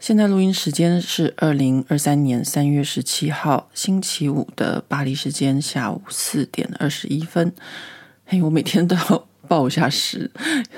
[0.00, 7.52] 现在录音时间是二零二三年三月十七号星期五的巴黎时间下午四点二十一分。
[8.24, 10.30] 嘿，我每天都要报一下时，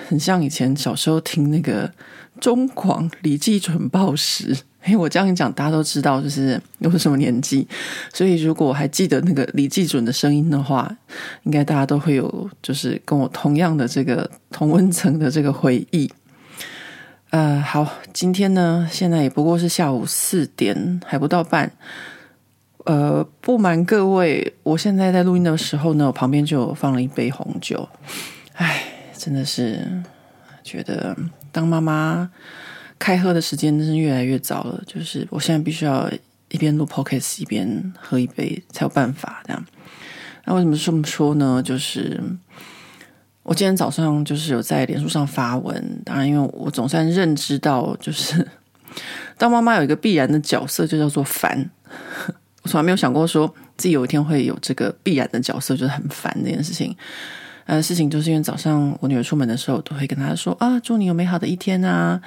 [0.09, 1.89] 很像以前小时候听那个
[2.41, 4.57] 中广李济准报时。
[4.81, 7.69] 嘿，我这样一讲，大家都知道就是我什么年纪。
[8.13, 10.93] 所以如果我还记得那个李济准的声音的话，
[11.45, 16.11] 应该大家都会有就是跟我同样的这个同温层的这个回忆。
[17.33, 21.73] 呃，好，今天呢，现在也不过是下午四点，还不到半。
[22.85, 27.89] 呃，不瞒各位，我现在在录音的时候呢，我旁边就有放了一杯红酒。
[28.53, 28.85] 唉，
[29.17, 30.03] 真的是
[30.63, 31.17] 觉得
[31.51, 32.31] 当妈妈
[32.99, 34.83] 开喝的时间真是越来越早了。
[34.87, 36.13] 就是我现在必须要
[36.51, 39.67] 一边录 podcast 一边喝一杯才有办法这样。
[40.45, 41.63] 那为什么这么说呢？
[41.65, 42.23] 就是。
[43.43, 48.47] 我今天早上就是有在脸书上发文，当然，因为我总算认知到，就是
[49.37, 51.71] 当妈妈有一个必然的角色，就叫做烦。
[52.63, 56.97] 我从来没有想过说自己有一天会有这个必然的角色，就是很烦这件事情。
[57.65, 62.21] 呃，事情就是因为早上我女儿出门的时候，都会跟她说啊，祝你有美好的一天啊。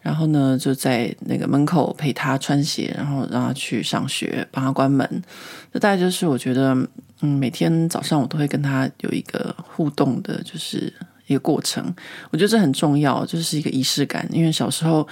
[0.00, 5.22] 然后呢，就在那个门口陪她穿鞋，然后让她去上学，帮她关门。
[5.72, 6.76] 这大概就是我觉得，
[7.22, 10.92] 嗯，每天早上我都会跟他有一个互动的，就是
[11.26, 11.84] 一个过程。
[12.30, 14.26] 我觉得这很重要，就是一个仪式感。
[14.30, 15.06] 因为小时候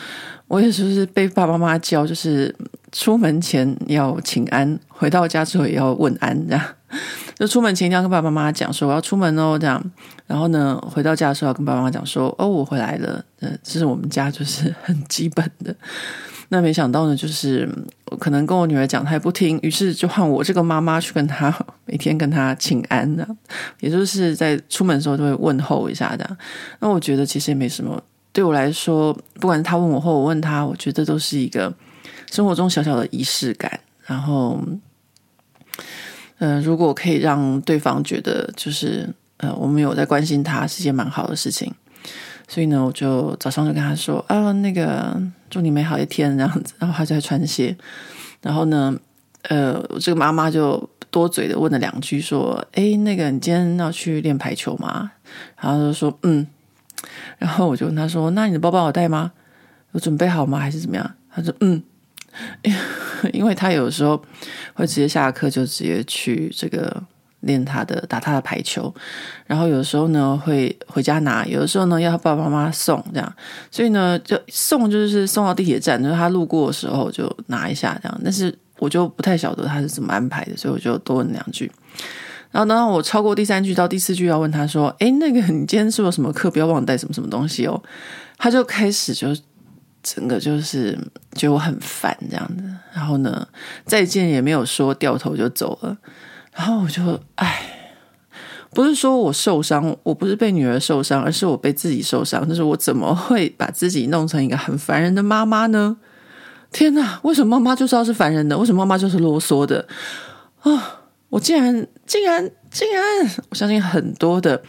[0.46, 2.54] 我也是被爸爸妈妈教，就是
[2.92, 6.64] 出门前要请安，回到家之后也要问安，这样。
[7.38, 9.82] 就出门前一定要跟爸爸妈妈讲说我要出门哦，这样。
[10.26, 13.24] 然后呢，回到家的时候要跟爸爸妈妈讲说哦，我回来了。
[13.40, 15.74] 嗯，这是我们家就是很基本的。
[16.48, 17.68] 那没想到呢，就是
[18.18, 21.54] 可能跟我女儿讲，她也不听，于是就换我这个妈妈去跟她
[21.84, 23.26] 每天跟她请安的，
[23.80, 26.36] 也就是在出门的时候都会问候一下的。
[26.80, 31.72] 那我觉得其实也没什么，对我来说，不管是她问我或我问她，我觉得都是一个
[32.30, 33.80] 生活中小小的仪式感。
[34.06, 34.60] 然后。
[36.40, 41.74] 嗯、呃，如果可以让对方觉得就是呃，我们有在关心他，是件蛮好的事情。
[42.48, 46.74] 所以呢，我就早上就跟他说啊，那个祝你美好一天这样子。
[46.78, 47.76] 然后他就在穿鞋，
[48.42, 48.98] 然后呢，
[49.42, 55.12] 呃，这个妈妈就多嘴的问了两句，说，哎，那个你今天要去练排球吗？
[55.60, 56.46] 然后就说嗯。
[57.38, 59.30] 然后我就问他说，那你的包包有带吗？
[59.92, 60.58] 有准备好吗？
[60.58, 61.14] 还是怎么样？
[61.30, 61.82] 他说嗯。
[63.32, 64.22] 因为他有时候
[64.74, 67.02] 会直接下课就直接去这个
[67.40, 68.92] 练他的打他的排球，
[69.46, 73.34] 然后有时候呢会回家拿，有的时候呢要他爸爸妈妈送这样，
[73.70, 78.20] 所以呢就送就是送到地铁站，就是他路过的时候就拿一下这样。
[78.24, 81.70] 但是我就不太晓得他是怎么安排的，所以我就多问两句。
[82.50, 86.50] 然后当我超过第三句到第四句要问他说：“诶，那个你今天是不是什么课？
[86.50, 87.82] 不要忘了带什么什么东西哦。”
[88.38, 89.28] 他就开始就。
[90.00, 90.96] 整个就是
[91.34, 92.62] 觉得我很烦这样子，
[92.94, 93.46] 然后呢，
[93.84, 95.94] 再见也没有说，掉头就走了。
[96.58, 97.62] 然后我就唉，
[98.74, 102.46] 不是说我受伤，我不是被女儿受伤，而是我被自己受伤。
[102.48, 105.96] 就是我怎么会把自己弄成一个很烦人的妈妈呢？
[106.72, 108.58] 天哪，为什么妈妈就知道是烦人的？
[108.58, 109.86] 为什么妈妈就是啰嗦的
[110.62, 111.02] 啊？
[111.28, 113.04] 我竟然竟然竟然，
[113.50, 114.60] 我相信很多的。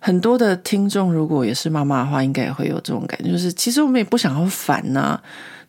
[0.00, 5.18] 很多的听众，如果也是妈妈的话，应该也会有这种感觉，就是其实我们也不想要烦呐、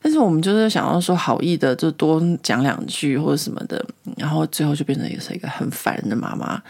[0.06, 3.84] 但是我们就是想要说好意的，就多讲两句或者什么的，
[4.18, 6.62] 然后最后就变成也是一个很烦人的妈妈。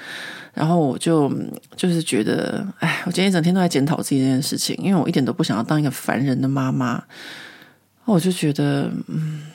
[0.53, 1.29] 然后我就
[1.75, 7.03] 就是觉得，哎，我今天一整天都在检讨自己这件事情，因为我一点都不想要当一个烦人的妈妈。
[8.05, 9.51] 我就觉得，嗯，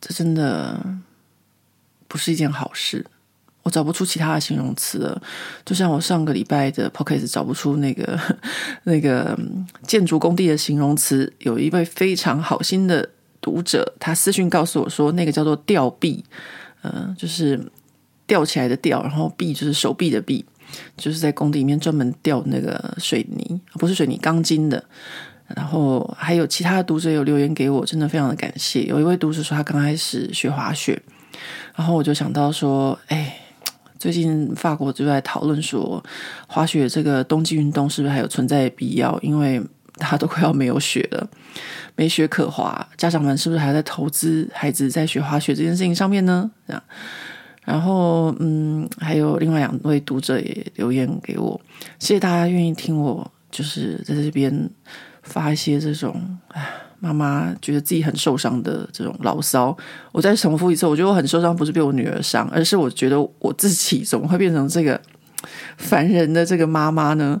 [0.00, 0.80] 这真的
[2.06, 3.04] 不是一件好事。
[3.66, 5.20] 我找不出其他的形容词了，
[5.64, 8.16] 就像我上个礼拜的 podcast 找不出那个
[8.84, 9.36] 那个
[9.84, 11.32] 建筑工地的形容词。
[11.40, 16.24] 有一位非常好心的读者，他私讯告诉我说，那个叫做吊臂，
[16.82, 17.60] 呃，就是
[18.24, 20.44] 吊起来的吊，然后臂就是手臂的臂，
[20.96, 24.84] 就是在工地里面专门吊那个水泥，不是水泥，钢筋的。
[25.56, 28.84] 然后还有其他的读者有留言给我，真的非常的感谢。
[28.84, 31.02] 有一位读者说他刚开始学滑雪，
[31.74, 33.40] 然后我就想到说，哎。
[33.98, 36.02] 最近法国就在讨论说，
[36.46, 39.18] 滑雪这个冬季运动是不是还有存在的必要？
[39.20, 39.62] 因为
[39.94, 41.28] 他都快要没有雪了，
[41.94, 46.50] 没雪可滑，家长们是不是还在投资孩子在学滑雪这件事情上面呢？
[46.66, 46.82] 这样，
[47.64, 51.58] 然后嗯，还有另外两位读者也留言给我，
[51.98, 54.68] 谢谢大家愿意听我，就是在这边
[55.22, 56.62] 发一些这种唉，
[57.00, 59.76] 妈妈觉得自己很受伤的这种牢骚。
[60.12, 65.00] 我再重复一次，我觉得我很受伤，不是被我女儿伤，而是我觉得我自己怎么会变成这个
[65.76, 67.40] 烦人的这个妈妈呢？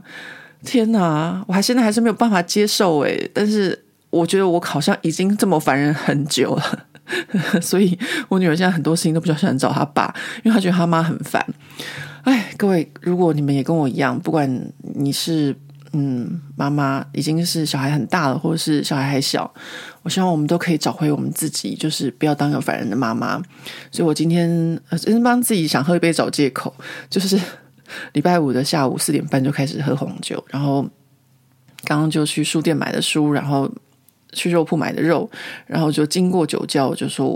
[0.64, 3.78] 天哪，我还现在还是没有办法接受诶，但是
[4.10, 6.84] 我觉得我好像已经这么烦人很久了，
[7.60, 7.96] 所以
[8.28, 10.12] 我女儿现在很多事情都比较喜欢找她爸，
[10.42, 11.44] 因为她觉得她妈很烦。
[12.22, 14.50] 哎，各位，如果你们也跟我一样，不管
[14.94, 15.54] 你是
[15.96, 19.52] 嗯妈妈已经是小孩很大了，或者是小孩还小，
[20.02, 23.42] 我希望我们都可以找回我们自己，就是不要当个烦人的妈妈。
[23.90, 24.48] 所以我今天
[24.90, 26.74] 呃，真帮自己想喝一杯找借口，
[27.08, 27.40] 就是。
[28.14, 30.82] 礼拜五的下午四点半就开始喝红酒，然后
[31.84, 33.70] 刚刚就去书店买的书，然后
[34.36, 35.28] 去肉铺买的肉，
[35.66, 37.26] 然后就经过酒窖，就说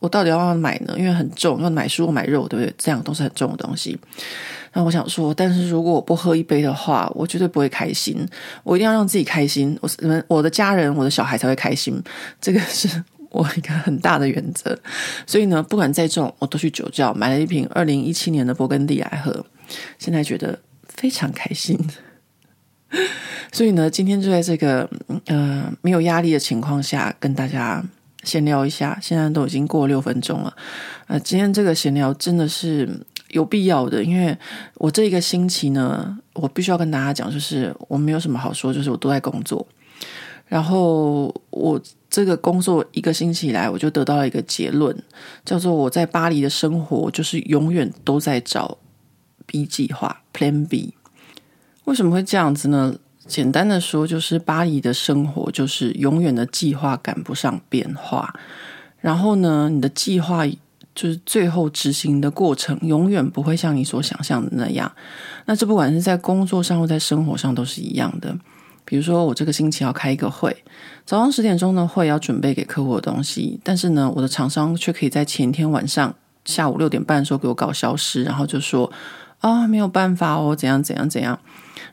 [0.00, 0.94] 我到底要不要买呢？
[0.98, 2.74] 因为很重，要买书买肉，对不对？
[2.76, 3.98] 这样都是很重的东西。
[4.74, 8.26] 那我想说，但是如果我不喝一杯的话，我绝对不会开心。
[8.64, 12.02] 我一定要让自己开心，我们我的家人、我的小孩才会开心。
[12.40, 12.88] 这个是
[13.30, 14.76] 我一个很大的原则。
[15.26, 19.46] 所以呢，不管再重，我都去酒窖买了一瓶二零一七年的勃艮第来喝。
[19.98, 20.58] 现在觉得
[20.88, 21.78] 非常开心，
[23.52, 24.88] 所以呢，今天就在这个
[25.26, 27.82] 呃没有压力的情况下，跟大家
[28.22, 28.98] 闲聊一下。
[29.00, 30.54] 现在都已经过六分钟了，
[31.06, 32.88] 呃，今天这个闲聊真的是
[33.28, 34.36] 有必要的，因为
[34.74, 39.66] 我这一个星期呢，我必须要跟大家讲，就是我没有什么好说，就是我都在工作。
[40.46, 41.80] 然后我
[42.10, 44.96] 这个工作一个星期以来，我就得到了一个结论，
[45.44, 48.78] 叫做我在巴黎的生活就是永远都在找。
[49.46, 50.94] B 计划 Plan B，
[51.84, 52.94] 为什么会这样子呢？
[53.26, 58.34] 简单的说，就是巴黎的生活就是永远的计划赶不上变化，
[59.00, 60.46] 然后呢，你的计划
[60.94, 64.90] 就是最后执行的过程永远不会像你所想象的那样。
[65.46, 68.36] 那这不管是在工作上或在生活上都是一样的。
[68.84, 70.54] 比如说，我这个星期要开一个会，
[71.06, 76.14] 早上十点钟的会要准备给客户的东西，但是呢，我的厂商却可以在前天晚上
[76.44, 78.90] 下午六点半的时候给我搞消失，然后就说。
[79.40, 81.38] 啊、没有办法哦，怎样怎样怎样。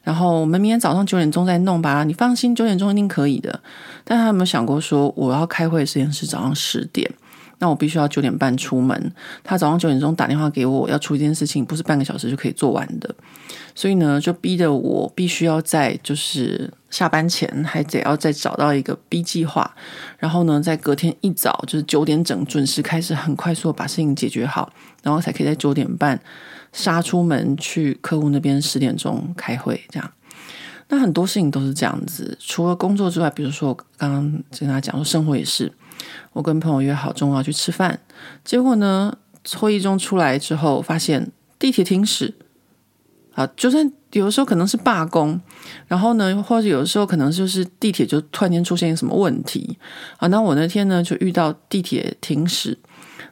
[0.04, 3.60] 然后我们明天早上九点钟再弄吧，你放心，九点钟一定可以的。
[4.04, 7.10] 但他有没有想过说，我要开会的时间是早上十点，
[7.60, 9.14] 那我必须要九点半出门。
[9.44, 13.14] 他早上九点钟打电话给我，要出一件事情，不是半个小时就可以做完的。
[13.76, 19.74] 所以呢，就逼得我必须要在就是下班前还得要再找到一个 B 计划，
[20.18, 26.20] 然后呢，在隔天一早就是九点整准时开始，很快速把事情解决好，然后才可以在九点半。
[26.72, 30.12] 杀出门去客户那边十点钟开会，这样。
[30.90, 32.38] 那很多事情都是这样子。
[32.40, 35.72] 除了工作之外，比如说我刚刚跟他讲说，生活也是。
[36.34, 38.00] 我跟朋友约好中午要去吃饭，
[38.44, 39.18] 结果呢，
[39.58, 42.34] 会议中出来之后，发现地铁停驶。
[43.34, 45.40] 啊，就算有的时候可能是罢工，
[45.88, 49.78] 然后呢，或者有的时候可能就是地铁就突然间出现什么问题。
[50.18, 52.78] 啊，那我那天呢就遇到地铁停驶。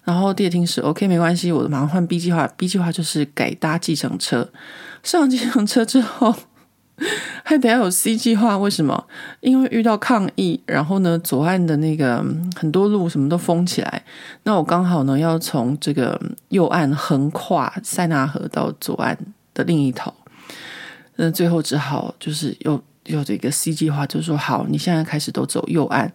[0.09, 2.47] 然后地铁停驶，OK，没关系，我马上换 B 计划。
[2.57, 4.49] B 计划就是改搭计程车。
[5.03, 6.33] 上计程车之后，
[7.45, 8.57] 还得要有 C 计划。
[8.57, 9.05] 为什么？
[9.41, 12.25] 因为遇到抗议，然后呢，左岸的那个
[12.55, 14.03] 很多路什么都封起来。
[14.41, 19.15] 那我刚好呢，要从这个右岸横跨塞纳河到左岸
[19.53, 20.11] 的另一头。
[21.17, 26.11] 那最后只好就是又又这个 C 计划，就是说好，你现在开始都走右岸。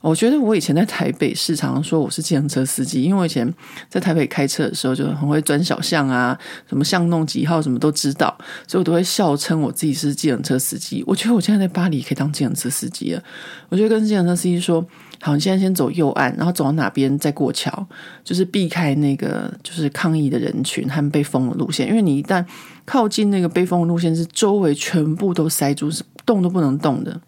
[0.00, 3.50] 我觉得我以前在台北市常常说我是计程车司机，因为我以前
[3.88, 8.36] 在台北开车的时候就很会钻小巷啊，什么巷弄几号什么都知道，
[8.68, 11.02] 所以我都会笑称我自己是计程车司机。
[11.06, 13.22] 我觉得我现在在巴黎可以当计程车司机了。
[13.70, 14.86] 我就跟计程车司机说
[15.22, 17.86] ：“好，你现在先走右岸，然后走到哪边再过桥，
[18.22, 21.88] 就是避开那个就是抗议的人群和被封的路线。
[21.88, 22.44] 因为你一旦
[22.84, 27.20] 靠近那个被封的路线，是周围全部都塞住，是动都不能动的。”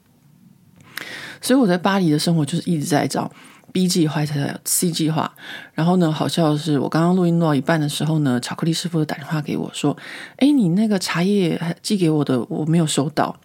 [1.40, 3.30] 所以我在巴黎的生活就是一直在找
[3.72, 5.32] B 计划，才有 C 计划。
[5.74, 9.96] 然后呢，好笑的是，我刚刚录音录到一半的时候呢，巧克力师傅打电话给我说
[10.38, 13.38] ：“哎，你那个茶叶寄给我的我没有收到。”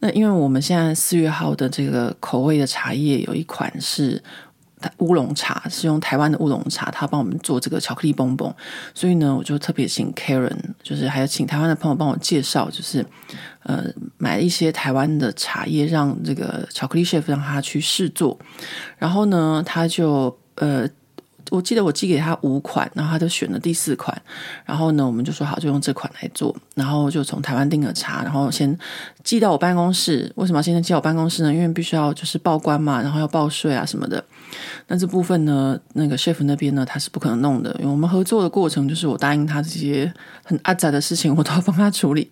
[0.00, 4.22] 那因为我们现在四月号的这个口味的茶叶有一款是。
[4.98, 8.52] 乌龙茶是用台湾的乌龙茶，他帮我们做这个巧克力蹦蹦，
[8.94, 13.04] 所以呢，我就特别请 Karen，就是还有请台湾的朋友帮我介绍，就是
[13.62, 13.84] 呃
[14.18, 18.38] 买一些台湾的茶叶，让这个巧克力 chef 让他去试做，
[18.98, 20.88] 然后呢，他就呃
[21.50, 24.20] 我记得我寄给他五款，然后他就选了第四款，
[24.64, 28.76] 然后呢，我们就说好，就用这款来做，然后就从台湾订了茶，然后先
[29.22, 30.30] 寄到我办公室。
[30.36, 31.52] 为什么要先寄到我办公室呢？
[31.52, 34.22] 因为必须要就是报关嘛，然后要报税啊什么的。
[34.88, 40.12] 那这部分呢，那个 chef 那边呢，他是不可能弄的，因为我们合作的过程就是我答应他这些
[40.44, 42.30] 很阿杂的事情，我都要帮他处理。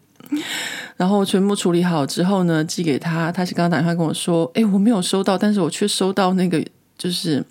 [0.97, 3.30] 然后全部处理好之后呢，寄给他。
[3.30, 6.64] 他是刚刚打电话跟我说：“诶，我没有收到，但是我却收到那个
[6.96, 7.44] 就是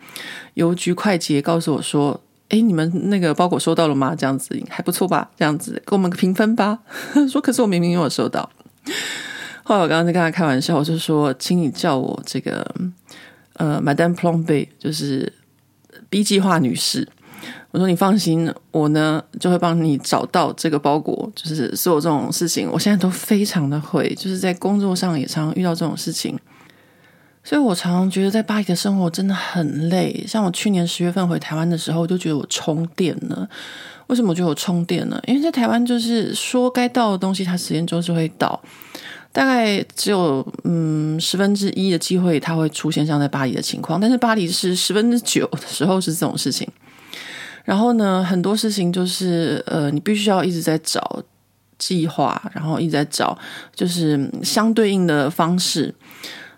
[0.54, 2.20] 邮局快捷告诉我说
[2.50, 5.30] ：‘诶，你们那个包裹收到了吗？’这样子还不错吧？
[5.38, 6.80] 这样子给我们个评分吧。
[7.30, 8.50] 说可是我明明没有收到。
[9.64, 12.70] 后来我刚刚在跟他开玩笑，我就说：‘请你叫我这个
[13.54, 15.32] 呃，Madame Plombe，就是
[16.10, 17.08] B 计划女士。’
[17.72, 21.32] 我说你放心，我呢就会帮你找到这个包裹。
[21.36, 26.38] 就是所有这种事情，我现在都非常的会，就是在工作上也常常遇到这种事情。
[27.44, 30.24] 所以我常常觉得在巴黎的生活真的很累。
[30.26, 33.48] 像我去年十月份回台湾的时候，我就觉得我充电了。
[34.08, 35.22] 为什么我觉得我充电了？
[35.28, 38.62] 因为在台湾就是说该到的东西，它时间就是会到，
[39.32, 46.68] 大概只有嗯十分之一的机会它会出现像在巴黎的情况，但是巴黎是十分之九的时候是这种事情。
[47.64, 51.22] 然后呢，很多事情就是呃，你必须要一直在找
[51.78, 53.38] 计划，然后一直在找
[53.74, 55.94] 就是相对应的方式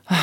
[0.06, 0.18] 啊。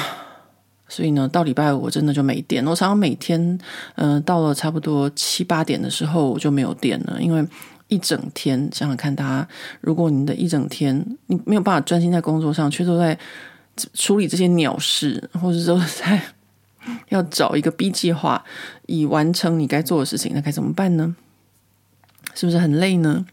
[0.92, 2.62] 所以呢，到礼拜五我真的就没电。
[2.66, 3.58] 我常常每天
[3.94, 7.42] 嗯、到了差不多七八点的时候我就没有电了，因为
[7.88, 9.49] 一整天想想看，大家
[9.80, 13.18] 如果你的一整天你没有办法专心在工作上，却都在
[13.94, 16.20] 处理这些鸟事，或者说在。
[17.11, 18.44] 要找一个 B 计划，
[18.87, 21.14] 以完成你该做的事情，那该怎么办呢？
[22.35, 23.25] 是不是很累呢？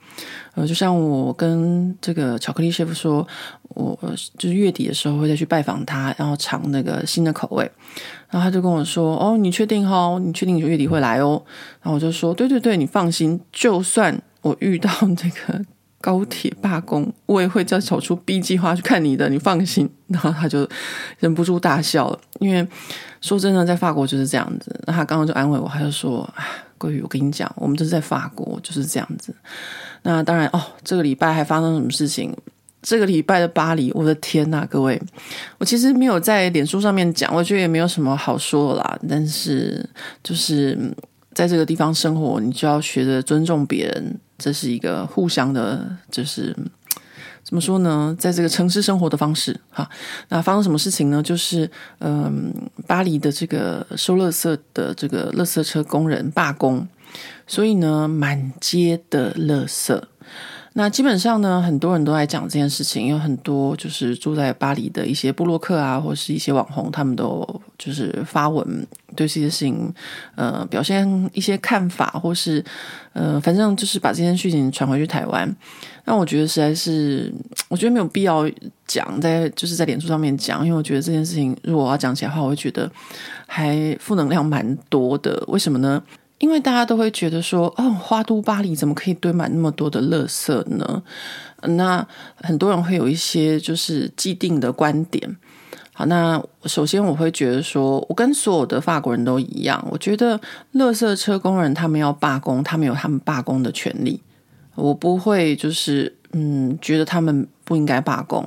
[0.55, 3.25] 呃，就像我跟这个巧克力 chef 说，
[3.69, 3.97] 我
[4.37, 7.69] 就是月底的时候会再去拜访他，然后尝那个新的口味。
[8.29, 10.21] 然后他就跟我说：“哦，你确定哦？
[10.23, 11.41] 你确定你月底会来哦？”
[11.81, 15.63] 然后我就说：“对对对，你放心，就算我遇到这个。”
[16.01, 19.89] 高铁罢工，我也会再找出 B 计划去看你的，你放心。
[20.07, 20.65] 然后他就
[21.19, 22.65] 忍不住大笑了，因为
[23.19, 24.73] 说真的，在法国就是这样子。
[24.87, 26.45] 那他刚刚就安慰我，他就说：“哎，
[26.79, 29.31] 桂宇，我跟你讲，我们都是在法国就是这样子。”
[30.01, 32.35] 那当然哦，这个礼拜还发生什么事情？
[32.81, 34.99] 这个礼拜的巴黎，我的天呐，各位，
[35.57, 38.99] 我其实没有在脸书上面讲，我觉得也没有什么好说的啦。
[39.07, 39.87] 但是
[40.23, 40.75] 就是
[41.33, 44.17] 在这个地方生活，你就要学着尊重别人。
[44.37, 46.55] 这是一个互相的，就是
[47.49, 48.15] 怎么说呢？
[48.19, 49.89] 在这个城市生活的方式，哈，
[50.27, 51.23] 那发生什么事情呢？
[51.23, 52.53] 就是，嗯，
[52.85, 56.87] 巴黎的这个收垃圾的这个垃圾车工人罢工，
[57.47, 59.99] 所以呢，满街的垃圾。
[60.73, 67.43] 那基本上呢，很多人都在讲这件事情，有很多就是住在巴黎的一些布洛克啊，或是一些网红，他们都
[67.79, 68.85] 就是发文
[69.19, 69.93] 对这些事情，
[70.35, 72.63] 呃，表现一些看法，或是
[73.11, 75.53] 呃，反正就是把这件事情传回去台湾。
[76.05, 77.33] 那我觉得实在是，
[77.67, 78.49] 我觉得没有必要
[78.87, 82.89] 讲在就是在脸书上面讲，因为我觉得这件事情如果我要讲起来的话，我会觉得
[83.45, 85.43] 还负能量蛮多的。
[85.47, 86.01] 为什么呢？
[86.37, 91.03] 因为大家都会觉得说，哦，花都巴黎怎么可以堆满那么多的垃圾呢？
[91.61, 92.07] 那
[92.37, 95.35] 很多人会有一些就是既定的观点。
[95.99, 100.39] 好，那首先我会觉得说，我跟所有的法国人都一样，我觉得
[100.75, 104.21] 垃圾车工人他们要罢工，他们有他们罢工的权利。
[104.75, 108.41] 我不会就是嗯，觉得他们不应该罢工。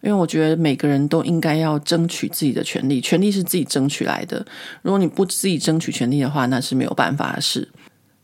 [0.00, 4.42] 因为我觉得每个人都应该要争取自己的权利，权利是自己争取来的。
[4.80, 7.68] 如果你不自己争取权利的话，那是没有办法的事。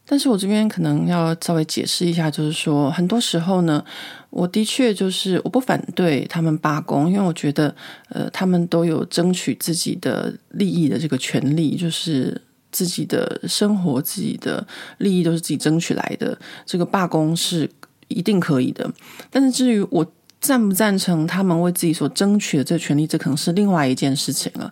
[0.07, 3.83] 但是我这边可能要稍微解释一下，就是说，很多时候呢，
[4.35, 7.75] 我的确就是我不反对他们罢工，因为我觉得，
[8.09, 12.41] 呃，他们都有争取自己的利益的这个权利，就是
[12.73, 14.67] 自己的生活、自己的
[14.99, 16.37] 利益都是自己争取来的。
[16.67, 17.71] 这个罢工是
[18.09, 18.91] 一定可以的。
[19.31, 20.05] 但是至于我。
[20.41, 24.71] 赞不赞成他们为自己所争取的这个权利，这可能是另外一件事情了。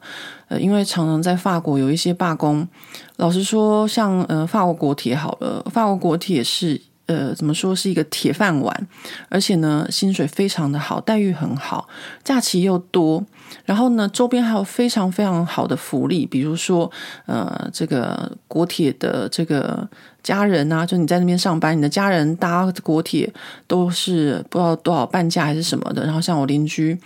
[0.49, 2.69] 呃，因为常常在法国有一些罢工，
[3.16, 6.78] 老实说，像呃法国国铁好了，法国国铁是
[7.12, 8.88] 呃怎么说是一个铁饭碗，
[9.28, 11.88] 而且呢薪水非常的好，待遇很好，
[12.25, 13.25] 假期又多，
[13.64, 16.90] 然后呢周边还有非常非常好的福利，比如说
[17.26, 19.88] 呃这个国铁的这个
[20.23, 23.29] 家人啊，就你在那边上班，你的家人搭国铁
[23.67, 26.05] 都是不知道多少半价还是什么的。
[26.05, 26.97] 然后像我邻居，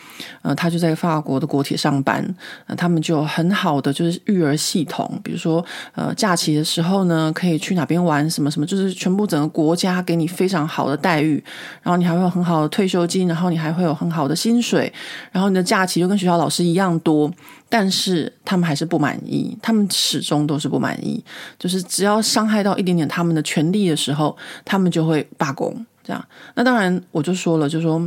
[0.43, 2.23] 呃，他就在法国的国铁上班，
[2.67, 11.43] 呃，他们就有很好的就是育儿系统，比如说呃假期的时候呢，可以去哪边玩什么什么，就是全部整个国家给你非常好的待遇，
[11.83, 14.93] 然后你还会有很好的退休金，然后你还会有很好的薪水，
[15.33, 17.33] 然后你的假期就跟学校老师一样多。
[17.69, 21.23] 但是他们还是不满意，他们始终都是不满意。
[21.59, 25.85] 就是只要伤害到一点点他们的权利的时候，他们就会罢工。
[26.05, 28.01] 这样，那当然我就说了，就说，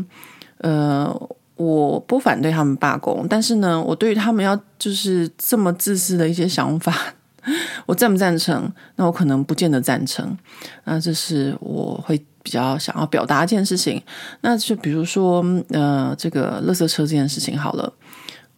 [0.60, 1.14] 呃，
[1.58, 6.96] 我不反对他们罢工，但是呢，我对于他们要就是这么自私的一些想法，
[7.86, 8.72] 我赞不赞成？
[8.96, 10.38] 那我可能不见得赞成。
[10.86, 14.02] 那这是我会比较想要表达一件事情。
[14.40, 17.92] 那就比如说，呃，这个垃圾车这件事情好了。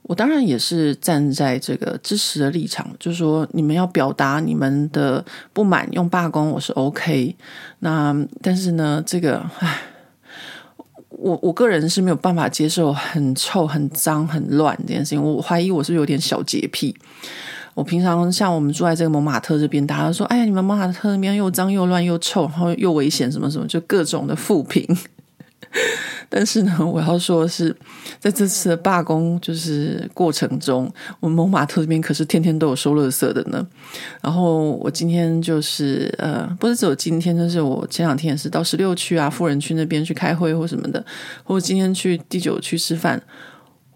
[0.03, 7.35] 我当然也是站在这个支持的立场，就是说你们要表达你们的不满，用罢工我是 OK。
[7.79, 9.79] 那但是呢，这个唉，
[11.09, 15.23] 我我个人是没有办法接受很臭、很脏、很乱这件事情。
[15.23, 16.95] 我怀疑我是有点小洁癖。
[17.73, 24.85] 我平常像我们住在这个蒙马特这边，大家说：“哎呀，你们蒙马特那边又脏又乱又臭，然后又危险，什么什么，就各种的负评。”
[26.33, 27.75] 但是呢， 我要说是，
[28.17, 33.67] 在这次的罢工就是过程中，我们蒙马特这边可是天天都有收垃圾的呢。
[34.21, 41.05] 然后我今天就是呃，不是只有今天，就是我前两天也是到十六区啊、富人区那边去开会或什么的，
[41.43, 43.21] 或者今天去第九区吃饭。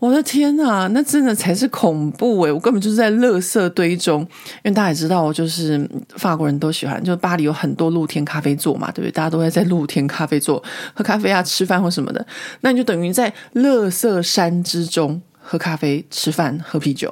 [0.06, 4.22] 我的天啊，那真的才是恐怖诶，我根本就是在垃圾堆中，
[4.64, 9.12] 因为大家也知道，就是法国人都喜欢，就巴黎有很多露天咖啡座嘛，对不对？
[9.12, 12.26] 大家都会在露天咖啡座 喝咖啡啊、吃饭或什么的，
[12.62, 17.12] 那你就等于在垃圾山之中喝咖啡、吃饭、喝啤酒。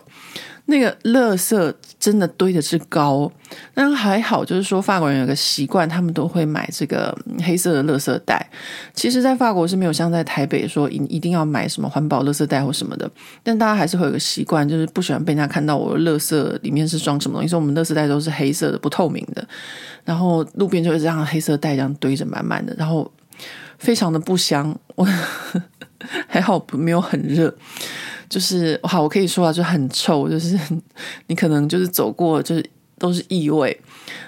[0.66, 3.30] 那个垃圾真的堆的是高，
[3.74, 8.50] 但还好，就是说法国人有个习惯，他们都会买这个黑色的垃圾袋。
[8.94, 13.10] 其实，在法国是没有像在台北说一一定要买什么环保垃圾袋或什么的，
[13.44, 17.50] 但大家还是会有个习惯，就是不喜欢被人家看到我的垃圾里面是装什么东西。
[17.50, 19.46] 所以我们垃圾袋都是黑色的、不透明的，
[20.06, 23.12] 然后路边就会这样黑色袋这样堆着满满的，然后
[23.78, 24.74] 非常的不香。
[24.96, 25.06] 我
[26.28, 27.54] 还好没有很热。
[28.34, 30.60] 就是好，我可以说啊，就很臭，就是
[31.30, 32.66] 你可能就是走过，就是
[32.98, 33.80] 都是异味，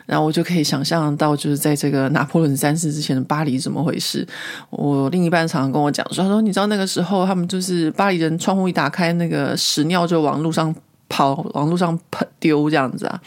[0.06, 4.24] 然后我就可以想象到，就是在这个拿破仑三世之前的巴黎怎么回事。
[4.70, 10.74] 我另一半常常跟我讲说，他说你知道那个时候他们就是巴黎人，窗户一打开，那个屎尿就往路上
[11.10, 13.20] 跑，往路上喷丢这样子啊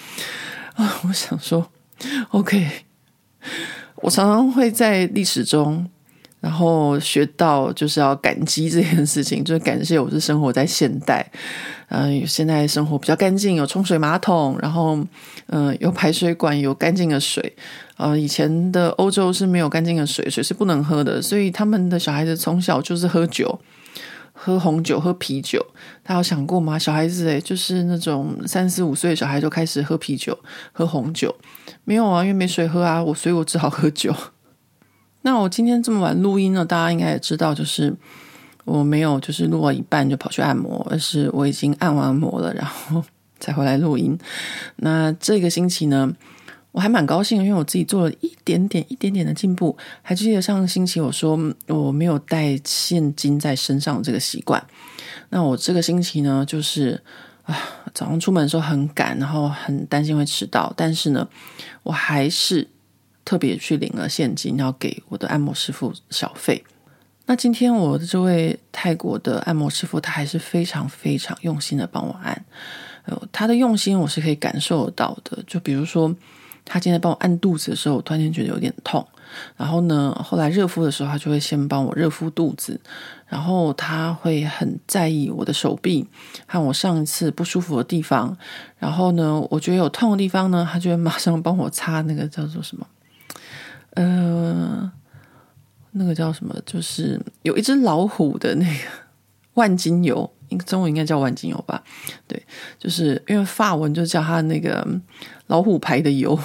[0.76, 1.00] 啊！
[1.08, 1.68] 我想说
[2.30, 2.84] ，OK，
[3.96, 5.90] 我常常会在历史中。
[6.40, 11.28] 然后学到就是要感激这件事情， 就是感谢我是生活在现代，
[11.88, 14.98] 嗯、呃，现在生活比较干净，有冲水马桶，然后
[15.48, 17.56] 嗯、有排水管，有干净的水。
[17.96, 23.58] 呃，以前的欧洲是没有干净的水，水是不能喝的，所以他们的小孩子从小就是喝酒，
[24.32, 25.66] 喝红酒，喝啤酒。
[26.04, 26.78] 他有想过吗？
[26.78, 30.38] 小孩子诶，就是那种三四五岁的小孩就开始喝啤酒、
[30.70, 31.34] 喝红酒，
[31.82, 34.14] 没有啊，因为没水喝啊，我所以我只好喝酒。
[35.28, 37.94] 那我今天这么晚录音呢，大家应该也知道，就是
[38.64, 43.04] 我没有就是录到一半就跑去按摩，而是我已经按完摩了，然后
[43.38, 44.18] 才回来录音。
[44.76, 46.10] 那这个星期呢，
[46.72, 49.76] 我还蛮高兴，因为我自己做了一点点、一点点的进步。
[50.00, 54.66] 还记得上个星期我说我没有带现金在身上这个习惯，
[55.28, 56.98] 那我这个星期呢，就是
[57.42, 57.54] 啊，
[57.92, 61.28] 早上出门的时候很赶，然后很担心会迟到，但是呢，
[61.82, 62.66] 我还是。
[63.28, 66.64] 特别去领了现金，要给我的按摩师傅小费。
[67.26, 72.42] 那今天我的这位泰国的按摩师傅，他还是非常非常用心的帮我按。
[73.04, 75.44] 呃，他的用心我是可以感受到的。
[75.46, 76.16] 就比如说，
[76.64, 79.06] 他今天帮我按肚子的时候，我突然间觉得有点痛。
[79.58, 82.80] 然后呢，后来热敷的时候，他就会先帮我热敷肚子。
[83.26, 86.06] 然后他会很在意我的手臂
[86.46, 88.34] 和我上一次不舒服的地方。
[88.78, 92.86] 然后呢，我觉得有痛的地方呢，他就会马上帮我擦那个叫做什么？
[93.90, 94.90] 呃，
[95.92, 96.54] 那个叫什么？
[96.64, 98.80] 就是有一只老虎的那个
[99.54, 101.82] 万金油，应中文应该叫万金油吧？
[102.26, 102.40] 对，
[102.78, 104.86] 就是因为发文就叫它那个
[105.48, 106.38] 老虎牌的油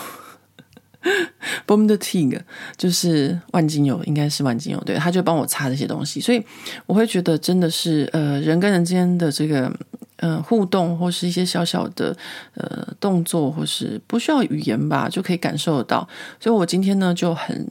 [1.67, 2.41] ，Baume de Tigre，
[2.77, 4.83] 就是万金油，应该是万金油。
[4.85, 6.43] 对，他就帮我擦这些东西，所以
[6.85, 9.71] 我会觉得真的是呃，人跟人之间的这个。
[10.17, 12.15] 呃，互动或是一些小小的
[12.53, 16.07] 呃动作，或是不需要语言吧，就可以感受得到。
[16.39, 17.67] 所以我今天呢就很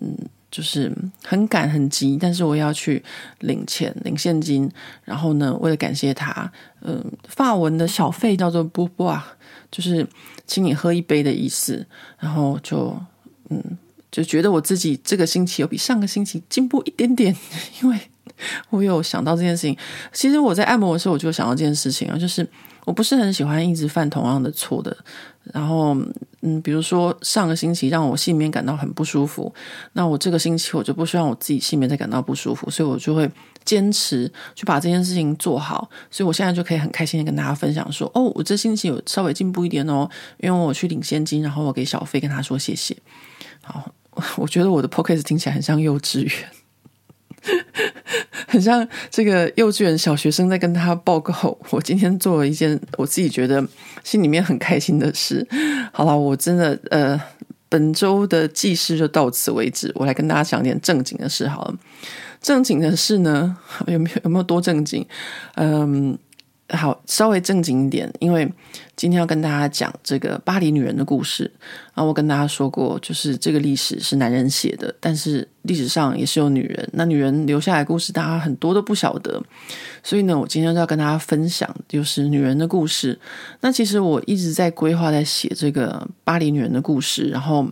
[0.51, 0.93] 就是
[1.25, 3.03] 很赶很急，但是我要去
[3.39, 4.71] 领钱领现金，
[5.05, 9.35] 然后呢为了感谢他，嗯、呃，法文的小费叫做波波啊
[9.71, 10.07] 就是
[10.47, 11.87] 请你喝一杯的意思，
[12.19, 12.95] 然后就
[13.53, 13.79] 嗯，
[14.11, 17.37] 就觉得我自己这个星期有比上个星期进步一点点，
[17.83, 17.99] 因为
[18.71, 19.77] 我有想到这件事情。
[20.13, 22.47] 其实我在按摩的时候，我就想到这件事情啊，就是
[22.85, 24.97] 我不是很喜欢一直犯同样的错的。
[25.53, 25.97] 然后，
[26.43, 29.53] 嗯，比如说上个星期让我心里面感到很不舒服，
[29.93, 33.29] 那我这个星期我就不希望我自己心里面再感到不舒服，所以我就会
[33.65, 35.89] 坚持去把这件事情做好。
[36.11, 42.97] 所以我现在就可以很开心的跟大家分享说，哦，我这星期有稍微进步一点哦，因为我去领现金，然后我给小费跟他说谢谢。
[43.63, 43.93] 好，
[44.37, 46.33] 我觉得我的 p o c a s t 听起来很像幼稚园。
[48.47, 53.67] 很像这个幼稚园小学生在跟他报告，我今天做了一件我自己觉得
[54.05, 55.45] 心里面很开心的事。
[55.93, 57.21] 好了，我真的呃，
[57.69, 59.91] 本周的记事就到此为止。
[59.97, 61.75] 我来跟大家讲点正经的事好了。
[62.43, 65.07] 正经的事呢， 有没有有没有多正经？
[65.55, 66.19] 嗯。
[66.75, 68.51] 好，稍微正经一点，因为
[68.97, 71.53] 今天要跟大家讲这个巴黎女人的故事。
[71.93, 76.89] 啊，我跟大家说过，就是这个历史是男人写的，但是历史上也是有女人。
[76.95, 79.43] 那女人留下来的故事，大家很多都不晓得。
[80.03, 83.21] 所以呢，我今天就要跟大家分享，就是女人的故事。
[83.61, 87.69] 那其实我一直在规划，在写这个巴黎女人的故事，然后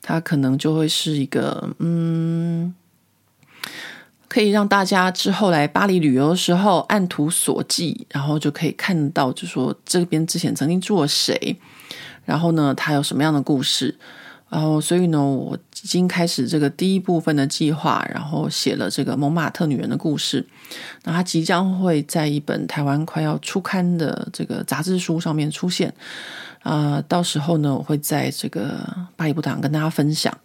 [0.00, 2.72] 它可能就会是一个，嗯。
[4.28, 11.56] 可以让大家之后来巴黎旅游的时候按图索骥，然后就可以看到，就说这边之前曾经住了谁，
[12.24, 13.96] 然后呢，他有什么样的故事，
[14.48, 20.46] 然后所以呢，我已经开始这个第一部分的计划，然后写了这个蒙马特女人的故事，
[21.04, 25.94] 那它即将会在一本台湾快要出刊的这个杂志书上面出现。
[26.68, 28.80] 啊、到时候呢，我会在这个
[29.14, 30.36] 巴黎布达跟大家分享。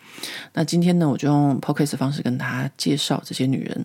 [0.54, 3.84] 那今天呢，我就用 podcast 的方式跟大家介绍这些女人。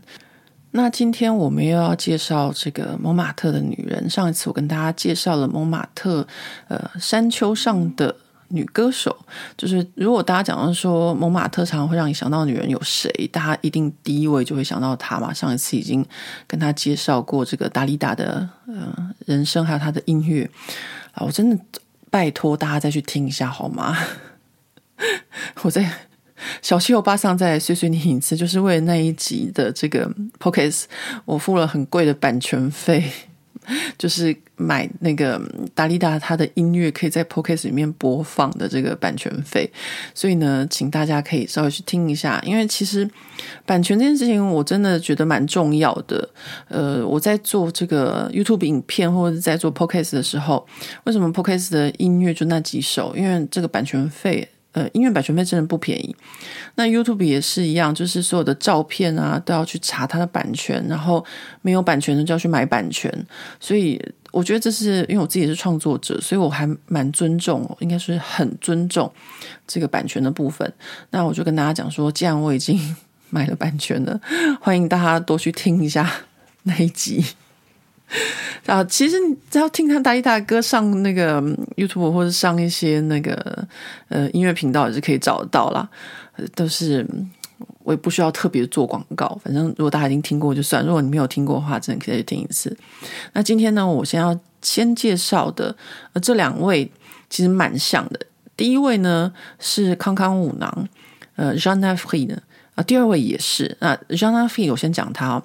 [0.73, 4.11] 那今天我们又要介绍这个蒙马特的女人。
[4.11, 6.27] 上一次我跟大家介绍了蒙马特，
[6.69, 8.15] 呃，山丘上的
[8.49, 9.17] 女歌手。
[9.57, 15.33] 就是如果大家讲到说蒙马特常常会让你想到女人有谁，大家一定第一位就会想到她嘛。
[15.33, 16.05] 上一次已经
[16.47, 20.45] 跟她介绍过这个达利达的呃人生，还有她的音乐
[21.13, 21.59] 啊，我真的。
[22.17, 23.95] 拜托大家再去听一下好吗？
[25.61, 25.87] 我在
[26.63, 30.87] 小七欧巴上再碎碎念一次，就是为了那一集的这个 p o c k e t
[31.27, 33.13] 我付了很贵的版权费。
[33.99, 35.41] 就是买那个
[35.75, 39.71] 达利达他的音乐可以在 Podcast 里面播放的这个版权费，
[40.15, 43.09] 所以呢，请大家可以稍微去听一下，因为其实
[43.65, 46.29] 版权这件事情我真的觉得蛮重要的。
[46.69, 50.67] 呃，我在做这个 YouTube 影片或者是在做 Podcast 的时候，
[51.05, 53.15] 为什么 Podcast 的音乐就那几首？
[53.17, 54.49] 因为这个版权费。
[54.77, 56.15] 呃，音乐版权费真的不便宜。
[56.75, 61.25] 那 YouTube 也是一样，就是所有的照片啊都要去查它的版权，然后
[61.63, 63.11] 没有版权的就要去买版权。
[63.59, 63.99] 所以
[64.33, 69.11] 我觉得这是因为我自己是创作者，所以我还蛮尊重，应该是很尊重
[69.67, 70.71] 这个版权的部分。
[71.09, 72.79] 那我就跟大家讲说，既然我已经
[73.31, 74.21] 买了版权了，
[74.61, 76.13] 欢迎大家多去听一下
[76.65, 77.25] 那一集。
[78.67, 81.41] 啊，其实你只要听他大一大哥上那个
[81.77, 83.67] YouTube 或者上一些那个
[84.09, 85.89] 呃音乐频道也是可以找得到啦。
[86.55, 87.07] 都是
[87.79, 90.85] 我也不需要特别做广告，反正如果大家已经听过就算。
[90.85, 92.77] 如果你没有听过的话，真的可以去听一次。
[93.33, 95.75] 那今天呢，我先要先介绍的
[96.13, 96.91] 呃这两位
[97.31, 98.21] 其实蛮像的。
[98.57, 100.89] 第一位呢是康康舞郎，
[101.37, 102.37] 呃，Jeune Afrique 呢
[102.75, 103.77] 啊，第二位也是。
[103.81, 105.43] 那 Jeune Afrique 我先讲他哦。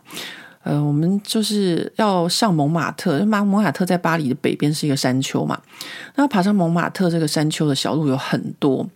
[0.63, 5.59] 呃，我们就是要上蒙马特，因为蒙马特在巴黎的北边是一个山丘嘛。
[6.15, 8.87] 那爬上蒙马特这个山丘的小路有很多，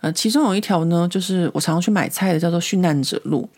[0.00, 3.48] 呃，其中有一条呢，就是我常常去买菜的，叫做殉难者路。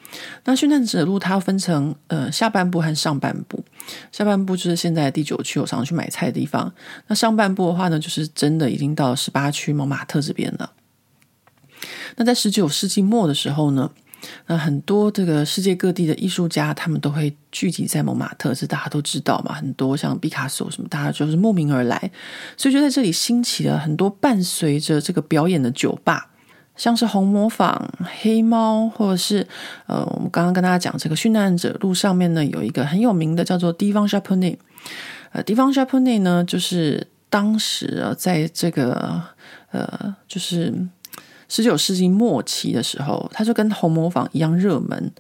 [0.45, 3.65] 那殉难者路它分成呃下半部和上半部，
[4.13, 6.73] 下半部就是现在第九区，我常常去买菜的地方。
[7.09, 10.71] 那上半部的话呢，就是真的已经到十八区蒙马特这边了。
[12.17, 13.91] 那在十九世纪末的时候呢，
[14.46, 19.54] 那很多这个世界各地的艺术家，他们都会聚集在蒙马特，这大家都知道嘛。
[19.54, 22.11] 很多像毕卡索什么，大家就是慕名而来，
[22.56, 26.30] 所以就在这里兴起了很多伴随着这个表演的酒吧，
[26.76, 29.46] 像是红磨坊、黑猫，或者是
[29.87, 34.56] 呃，我们刚刚跟大家讲这个殉难者路上面呢，有一个很有名的叫做 Divan Japonais。
[35.33, 39.22] 呃，Divan Japonais 呢，就是当时啊，在这个
[39.70, 40.74] 呃，就是。
[41.51, 45.13] 十九世纪末期的时候，它就跟红磨坊一样热门。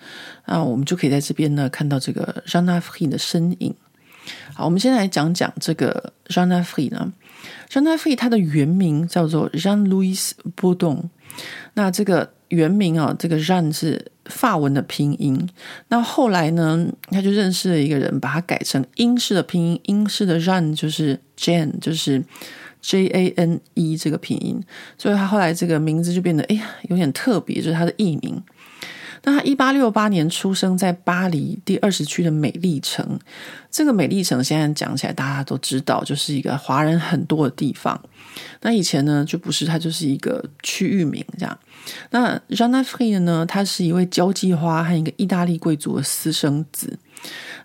[0.46, 3.74] 那我们就可以在这边呢看到这个 Jeune Afrique 的身影。
[4.54, 7.12] 好，我们先来讲讲这个 Jeune Afrique 呢。
[7.68, 11.08] Jeune Afrique 它的原名叫做 Jean-Louis Bourdon。
[11.74, 15.48] 那这个原名啊，这个 Jean 是法文的拼音。
[15.88, 22.22] 那后来呢，他就认识了一个人，把它改成英式的拼音，英式的 Jean 就是 Jane，就是。
[22.82, 24.62] J A N E 这个拼音，
[24.96, 28.42] 所以他后来这个名字就变得哎呀有点特别，就是他的艺名。
[29.22, 33.18] 那他一八六八年出生在巴黎第二十区的美丽城，
[33.70, 38.00] 这个美丽城现在讲起来大家都知道，就是一个华人很多的地方。
[38.62, 41.58] 那以前呢就不是，它就是一个区域名这样。
[42.10, 46.98] 那 Jeanne Afrique 呢，他是一位交际花和一个意大利贵族的私生子。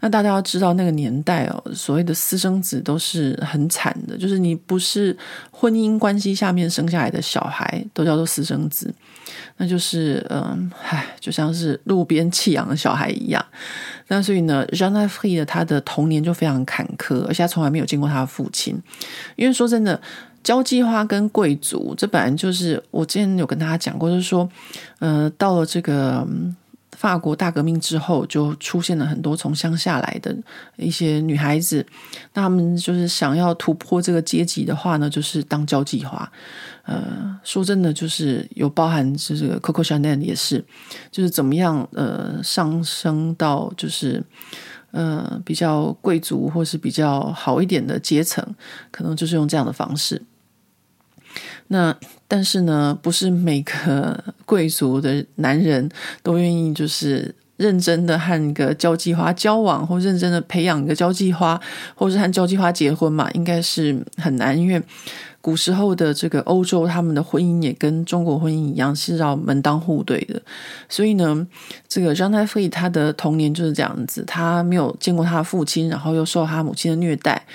[0.01, 5.17] 那大家要知道，那个年代哦，所谓的私生子都是很惨的，就是你不是
[5.51, 8.93] 婚姻关系下面生下来的小孩，都叫做私生子。
[9.57, 13.43] 那就是嗯，唉，就像是路边弃养的小孩一样。
[14.07, 18.79] 那所以呢，Jeanne f r e e 的他的童年就非常坎坷，而且他从来没有见过他的父亲。
[19.35, 19.99] 因为说真的，
[20.43, 24.47] 交际花跟贵族，这本来就是我之前有跟大家讲过，就是说，
[24.99, 26.27] 呃，到了这个。
[26.97, 30.35] 法国大革命之后，就出现了很多从乡下来的
[30.77, 31.85] 一些女孩子，
[32.33, 36.31] 那他们就是想要突破这个阶级的话呢，就是当交际花。
[36.83, 40.63] 呃，说真的，就是有包含是这个 Coco Chanel 也是，
[41.11, 44.23] 就是怎么样呃上升到就是
[44.91, 48.45] 呃比较贵族或是比较好一点的阶层，
[48.91, 50.21] 可能就是用这样的方式。
[51.67, 51.95] 那
[52.27, 55.89] 但是呢，不是每个贵族的男人
[56.21, 61.59] 都愿意就是认真的和一个交际花交往，或认真的培养一个交际花，
[61.95, 63.29] 或是和交际花结婚嘛？
[63.31, 64.81] 应该是很难，因为
[65.41, 70.41] 古时候的这个欧洲，他们的婚姻也跟中国婚姻一样，是要门当户对的。
[70.89, 71.47] 所以呢，
[71.87, 77.45] 这个 Jeanne Afrique 他的童年就是这样子，他没有见过他的父亲，然后又受他母亲的虐待。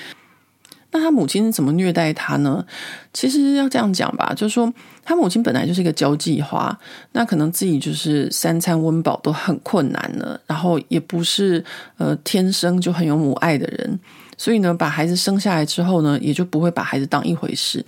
[0.92, 2.64] 那他母亲怎么虐待他呢？
[3.12, 4.72] 其实要这样讲吧，就是说
[5.04, 6.76] 他母亲本来就是一个交际花，
[7.12, 11.64] 那可能自己就是三餐温饱都很困难了，然后也不是
[11.98, 13.98] 呃天生就很有母爱的人。
[14.40, 17.84] 所以呢，把孩子生下来之后呢，也就不会把孩子当一回事。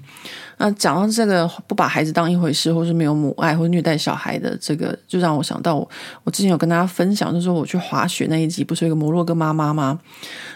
[0.59, 5.91] 那讲到这个不把孩子当一回事，或是没有母爱，或虐待小孩的这个，就让我想到我
[6.25, 9.99] 我之前有跟大家分享，就是说我去滑雪那一集，不是有一个摩洛哥妈妈吗？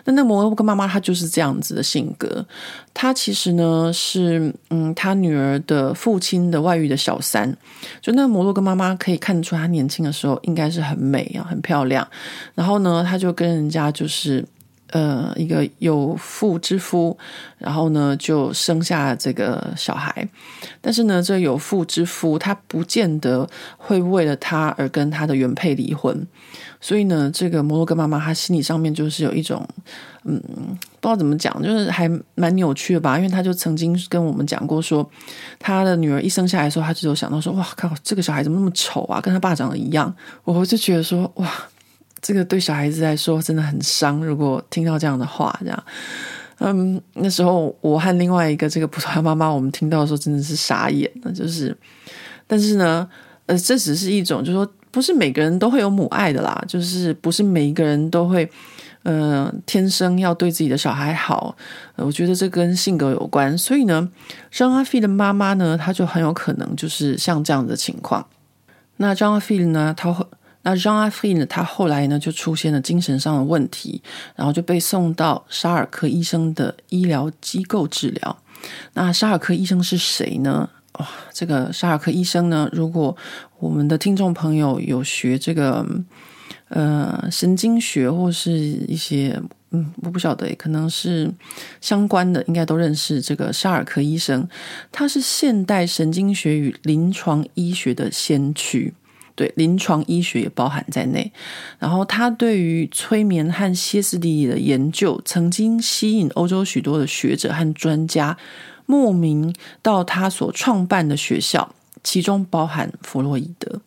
[0.05, 2.45] 那那摩洛哥妈妈她就是这样子的性格。
[2.93, 7.57] 她其实呢是嗯，她女儿的父亲的外遇的小三。
[8.03, 12.07] 就那摩洛哥妈妈可以看出，她年轻的时候应该是很美啊，很漂亮。
[12.55, 14.45] 然后呢，她就跟人家就是。
[14.91, 17.17] 呃，一个有妇之夫，
[17.59, 20.27] 然后呢，就生下这个小孩。
[20.81, 26.27] 但是呢，这有妇之夫他不见得会为了他而跟他的原配离婚。
[26.81, 29.67] 所以呢，这个摩洛哥妈妈她心理上面就是有一种，
[30.25, 30.41] 嗯，
[31.01, 33.17] 不知道怎么讲，就是还蛮扭曲的吧。
[33.17, 35.09] 因为她就曾经跟我们讲过说，
[35.59, 40.15] 她的女儿一生下来的时候，她就有想到说，哇靠，这个小孩怎么那么丑啊，跟他爸长得一样。
[40.45, 41.51] 我就觉得说，哇。
[42.27, 44.17] 这个对小孩子来说真的很伤。
[44.17, 45.85] 如果听到这样的话，这样，
[46.59, 51.31] 嗯，那时候我和另外一个这个葡萄牙妈妈，我们听到的时候真的是傻眼了。
[51.31, 51.77] 就是，
[52.49, 53.09] 但是呢，
[53.47, 56.61] 呃，这只是一种，就是说，不是每个人都会有母爱的啦。
[56.67, 58.51] 就是不是每一个人都会，
[59.05, 61.57] 呃，天生要对自己的小孩好。
[61.95, 63.57] 我觉得这跟性格有关。
[63.57, 64.11] 所以呢
[64.53, 68.27] ，Jeanne Afrique 的妈妈呢，她就很有可能就是像这样的情况。
[68.97, 70.27] 那 Jeanne Afrique 呢，她会。
[70.67, 74.03] 那 Jean Afrique 呢，他后来呢就出现了精神上的问题，
[74.35, 78.37] 然后就被送到沙尔克医生的医疗机构治疗。
[78.95, 80.69] 那沙尔克医生是谁呢？
[80.95, 83.17] 哇，这个沙尔克医生呢，如果
[83.61, 85.87] 我们的听众朋友有学这个
[86.71, 91.33] 呃神经学或是一些嗯，我不晓得，可能是
[91.81, 94.49] 相关的，应该都认识这个沙尔科医生。
[94.91, 98.93] 他是现代神经学与临床医学的先驱。
[99.37, 101.31] 对，临床医学也包含在内。
[101.79, 108.37] 然后他对于催眠和歇斯底里的研究，曾经吸引欧洲许多的学者和专家
[108.87, 113.81] 慕名到他所创办的学校，其中包含弗洛伊德。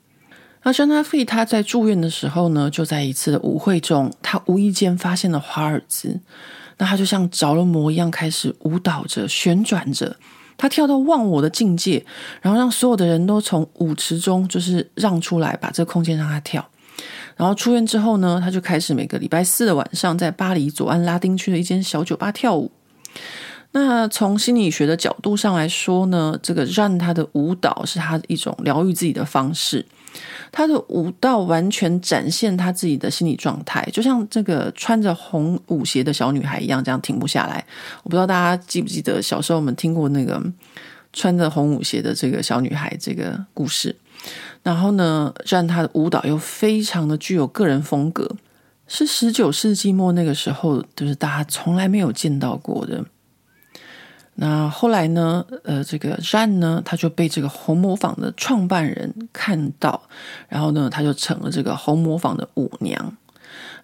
[0.62, 6.20] 那 Jeanne Afrique 他在住院的时候呢，就在一次的舞会中，他无意间发现了华尔兹。
[6.78, 10.16] 那他就像着了魔一样，开始舞蹈着、旋转着。
[10.60, 12.06] 他跳到忘我的境界，
[12.42, 16.64] 然后让所有的人都从舞池中就是让出来，把这个空间让他跳。
[17.38, 22.70] 然后出院之后呢，他就开始每个礼拜四的晚上在巴黎左岸拉丁区的一间小酒吧跳舞。
[23.72, 29.86] 那从心理学的角度上来说呢，这个让他的舞蹈是他一种疗愈自己的方式。
[30.52, 37.64] 他的舞蹈完全展现他自己的心理状态，就像这个穿着红舞鞋的小女孩一样，这样停不下来。
[38.04, 40.42] 我不知道大家记不记得小时候我们听过那个
[41.14, 43.96] 穿着红舞鞋的这个小女孩这个故事。
[44.62, 48.30] 然后呢，让他的舞蹈又非常的具有个人风格，
[48.88, 53.06] 是十九世纪末那个时候，就是大家从来没有见到过的。
[54.42, 60.02] 那后来呢，呃，这个山呢，他就被这个红磨坊的创办人看到，
[60.48, 63.18] 然后呢，他就成了这个红磨坊的舞娘。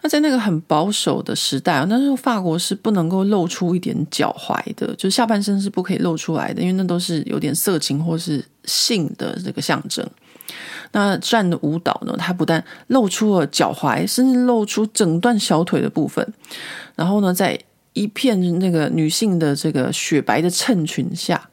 [0.01, 10.07] 那在那个很保守的时代啊，那时候法国是不能够露出一点脚踝的，就下半身是不可以露出来的，因为那都是有点色情或是性的这个象征。
[10.93, 16.25] 那站的舞蹈呢，它不但露出了脚踝，甚至露出整段小腿的部分。
[16.95, 17.59] 然后呢，在
[17.95, 21.49] 一片那个女性的这个雪白的衬裙下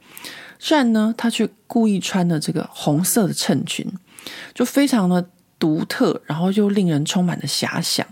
[0.58, 3.90] 善呢，她却故意穿了这个红色的衬裙，
[4.52, 5.24] 就非常的
[5.58, 8.06] 独特，然后又令人充满了遐想。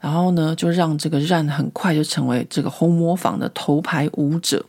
[0.00, 4.64] 然后呢，就让这个 Jeanne 很快就成为这个红魔坊的头牌舞者。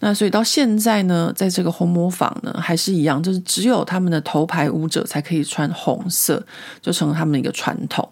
[0.00, 6.44] 那所以到现在呢，在这个红魔坊呢，还是一样，就是只有他们的头牌舞者才可以穿红色，
[6.82, 8.08] 就成了他们的一个传统。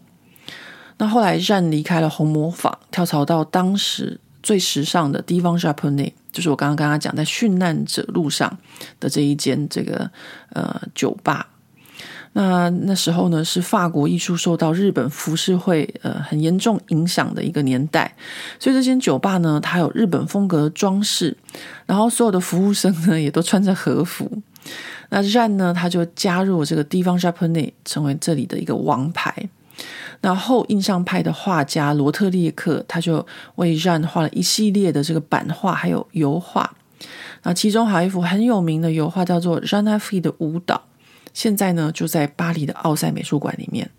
[0.99, 8.59] 那后来让离开了红魔坊，跳槽到当时最时尚的 Divan Japonais，就是我刚刚跟他讲在殉难者路上
[9.01, 10.11] 的这一间这个
[10.51, 11.49] 呃酒吧。
[12.35, 18.17] 那那时候呢，是法国艺术受到日本浮世绘呃很严重影响的一个年代，
[18.59, 21.37] 所以这间酒吧呢，它有日本风格的装饰，
[21.85, 24.31] 然后所有的服务生呢也都穿着和服。
[25.11, 29.51] 那 Jan 呢，他就加入了这个 Divan Japonais，成为这里的一个王牌。
[30.23, 33.25] 那后印象派的画家罗特列克，他就
[33.57, 36.75] 为 Jean 画了一系列的这个版画还有油画。
[37.43, 40.83] 那其中还有一幅很有名的油画，叫做《Jean a f i》的舞蹈。
[41.35, 43.91] 现在呢，就在巴黎的奥赛美术馆里面。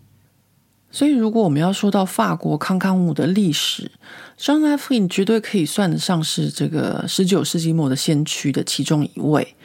[0.92, 3.92] 所以，如果我们要说到法国康康舞的历史
[4.40, 9.56] ，Jean a f i 绝对可以算得上是这个十九世纪末的先驱的其中一位。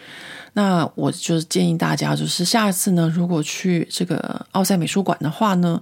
[0.54, 5.80] 那我就是建议大家，就是下次呢，如果去这个奥赛美术馆的话呢，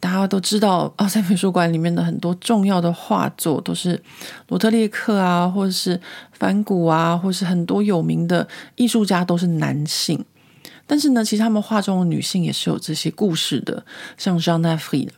[0.00, 4.02] 大家都知道奥赛美术馆里面的很多重要的画作都是
[4.48, 6.00] 罗特列克啊，或者是
[6.32, 10.24] 梵谷啊，或是很多有名的艺术家都是男性。
[10.86, 13.84] 但是呢，其实他们画中的女性也是有这些故事的，
[14.16, 15.10] 像 j e a n n e f r i e。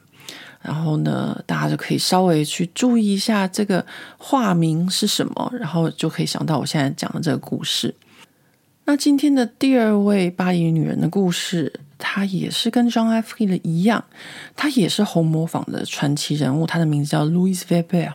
[0.61, 3.85] 然后呢，大家就可以稍微去注意一下这个
[4.19, 7.95] 画名是什么，然后就可以想到我现在讲的这个故事。
[8.85, 14.05] 那今天的第二位巴黎女人的故事，他也是跟 Jeanne Afrique 一样，
[14.57, 18.13] 他也是红磨坊的传奇人物，他的名字叫 Louise Weber。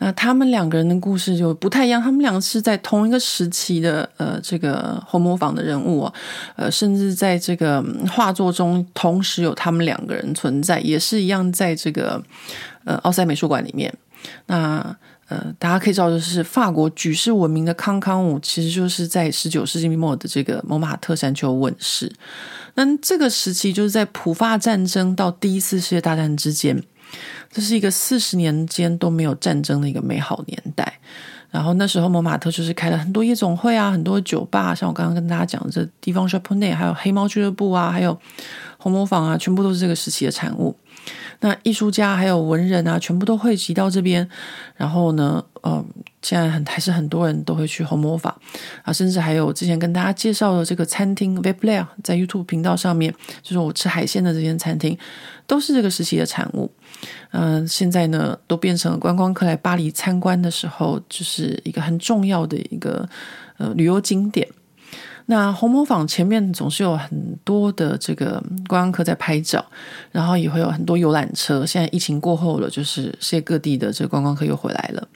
[0.00, 6.14] 那他们两个人的故事就不太一样，他们两个是在同一个时期的呃这个红磨坊的人物哦，
[6.54, 12.22] 呃，甚至在这个画作中同时有他们两个人存在，也是一样在这个
[12.84, 13.92] 呃奥赛美术馆里面。
[14.46, 14.96] 那
[15.28, 22.12] 呃大家可以知道，就是法国举世闻名的康康舞，其实就是在十九世纪末的这个蒙马特山丘问世。
[22.78, 26.80] 那这个时期就是在普法战争到第一次世界大战之间。
[27.50, 31.00] 这是一个四十年间都没有战争的一个美好年代，
[31.50, 38.16] 然后那时候摩马特就是开了很多夜总会啊，很多酒吧，像我刚刚跟大家讲的这地方 s h o p n e 还有黑猫俱乐部啊，还有
[38.76, 40.76] 红魔坊啊，全部都是这个时期的产物。
[41.40, 44.28] 那艺术家还有文人啊，全部都汇集到这边。
[44.76, 45.84] 然后呢，嗯，
[46.20, 48.34] 现在很还是很多人都会去红磨坊
[48.82, 54.98] 啊，甚至还有之前跟大家介绍的这个餐厅 Vepler，在 YouTube 频道上面，就是我吃海鲜的这间餐厅，
[55.46, 56.70] 都是这个时期的产物。
[57.30, 63.08] 嗯，现在呢，都变成了观光客来巴黎参观的时候，就是一个很重要的一个
[63.58, 64.48] 呃旅游景点。
[65.30, 69.62] 那红磨坊前面总是有很多的这个观光客在拍照，
[70.10, 71.66] 然后也会有很多游览车。
[71.66, 75.06] 现在疫情过后了，就是世界各地的这个观光客又回来了。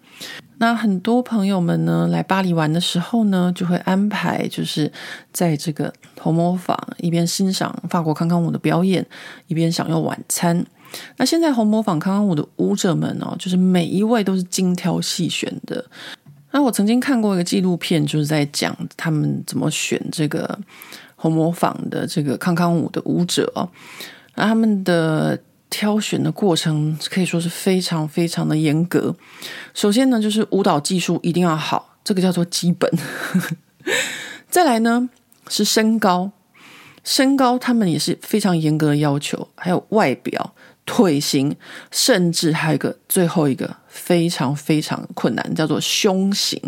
[0.59, 4.93] 那很多朋友们呢，来巴黎玩的时候呢，就会安排就是
[5.33, 9.05] 在这个红磨坊一边欣赏法国康康舞的表演，
[9.47, 10.63] 一边享用晚餐。
[11.17, 15.83] 那现在红磨坊康康舞的舞者们哦，就是每一位都是精挑细选的。
[16.53, 20.59] 那我曾经看过一个纪录片，就是在讲他们怎么选这个
[21.17, 23.69] 红磨坊的这个康康舞的舞者哦。
[24.35, 25.39] 那他们的
[25.71, 29.15] 挑选的过程可以说是非常非常的严格。
[29.75, 32.91] 首先呢，就是舞蹈技术一定要好，这个叫做基本。
[34.51, 35.09] 再来呢，
[35.49, 36.31] 是身高，
[37.03, 40.55] 身高他们也是非常严格的要求，还有外表。
[40.85, 41.55] 腿型，
[41.91, 46.61] 甚至还有一个最后一个非常非常困难，叫做胸型，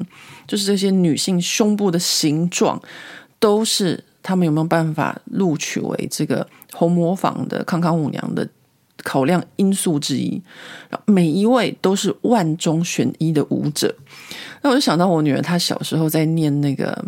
[0.46, 2.80] 就是这些女性胸部的形状，
[3.38, 8.48] 都是他们有没有办法录取为这个红磨坊的康康舞娘的
[9.02, 10.40] 考量因素之一。
[11.06, 13.94] 每一位都是万中选一的舞者。
[14.62, 17.04] 那我就想到我女儿，她小时候在念那个。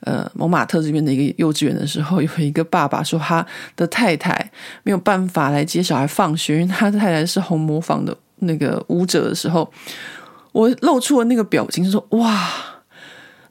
[0.00, 3.44] 呃，蒙马特这边的一个幼稚园的时候，有一个爸爸说他
[3.76, 4.50] 的太太
[4.82, 9.70] 没有办法来接小孩放学，因为他的太太是红磨坊的那个舞者的时候，
[10.52, 12.48] 我露出了那个表情，说：“哇，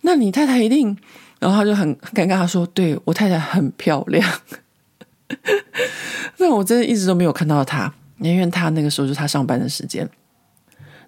[0.01, 0.97] 那你太太一定……
[1.39, 4.29] 然后他就很尴尬，他说：“对，我太太很漂亮。
[6.37, 10.09] ”那我真的一直都没有看到他，因为他那个时候就是他上班的时间。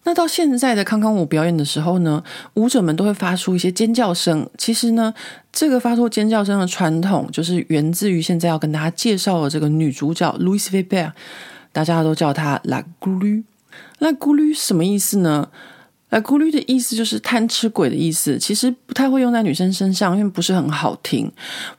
[0.03, 2.23] 那到现在的康康舞表演的时候呢，
[2.55, 4.49] 舞者们都会发出一些尖叫声。
[4.57, 5.13] 其实呢，
[5.51, 11.11] 这个发出尖叫声的传统，就是源自于现在要跟大家介绍的这个女主角 Louise Weber，
[11.71, 13.43] 大家都叫她 La Glu。
[13.99, 15.49] 那 Glu 什么意思呢？
[16.11, 21.31] 来，咕噜的意思就是贪吃鬼的意思，其实不太会用在女生身上，因为不是很好听。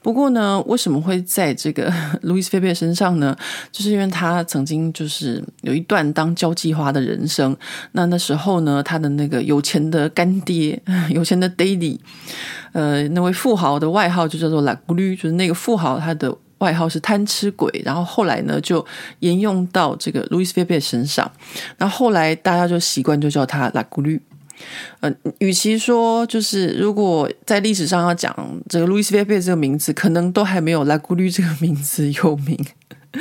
[0.03, 3.37] 不过呢，为什么会在这个路易斯菲贝身上呢？
[3.71, 7.55] 就是因为他曾经就是有一段当交际花的人生。
[7.93, 11.99] 那那时候呢，他的那个有钱的干爹， 有钱的 Daddy，
[12.73, 16.35] 呃，那位富豪的外号就叫做来咕噜，就是那个富豪他的。
[16.63, 18.85] 外号是贪吃鬼，然后后来呢就
[19.19, 21.29] 沿用到这个路易斯菲贝身上，
[21.77, 24.21] 然后后来大家就习惯就叫他拉古绿。
[25.01, 28.33] 呃，与其说就是如果在历史上要讲
[28.69, 32.57] 这个路易斯菲贝这个名字，可能都还没有拉古绿这个名字有名。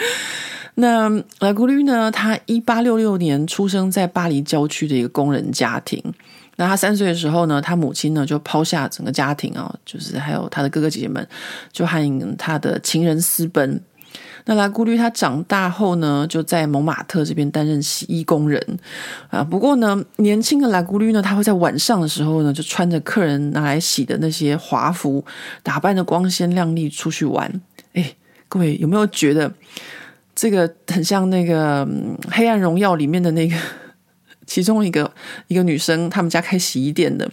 [0.75, 6.13] 那拉古绿呢，他一八六六年出生在巴黎郊区的一个工人家庭。
[6.61, 11.27] 那他三岁的时候呢，他母亲呢就抛下整个家庭啊、就是还有他的哥哥姐姐们，
[11.71, 13.81] 就和他的情人私奔。
[14.45, 18.63] 那拉古绿他长大后呢，就在蒙马特这边担任洗衣工人
[19.31, 19.43] 啊。
[19.43, 25.25] 不过呢，年轻的拉古绿呢，他会在晚上的时候呢，就穿着客人拿来洗的那些华服，
[25.63, 27.51] 打扮的光鲜亮丽出去玩。
[27.93, 28.13] 哎，
[28.47, 29.51] 各位有没有觉得
[30.35, 31.83] 这个很像那个
[32.29, 33.55] 《黑暗荣耀》里面的那个？
[34.51, 35.09] 其中一个
[35.47, 37.25] 一个女生，他们家开洗衣店的，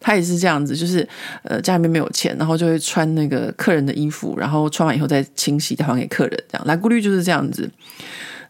[0.00, 1.08] 她也是这样子，就是
[1.44, 6.44] 呃家里面没有钱，然后就会穿那个客人的衣服，然后穿完以后再清洗，再还给客人。
[6.50, 7.70] 这样，莱古绿就是这样子。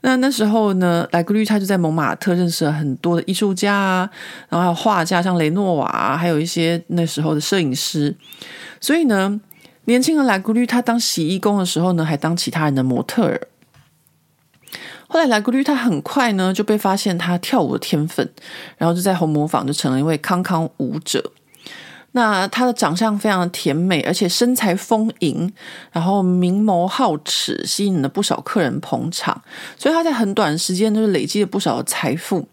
[0.00, 4.10] 那那时候呢，莱古绿他就在蒙马特认识了很多的艺术家啊，
[4.48, 8.16] 然后还有画家，像雷诺瓦啊，还有一些那时候的摄影师。
[8.80, 9.38] 所以呢，
[9.84, 13.38] 年轻的莱古绿他当洗衣工的时候呢，还当其他人的模特儿。
[15.14, 18.28] 后来，莱古绿他很快呢就被发现他跳舞的天分，
[18.76, 21.30] 然后就在红磨坊就成了一位康康舞者。
[22.10, 25.52] 那他的长相非常的甜美，而且身材丰盈，
[25.92, 29.40] 然后明眸皓齿，吸引了不少客人捧场。
[29.78, 32.48] 所以他在很短时间就是累积了不少的财富。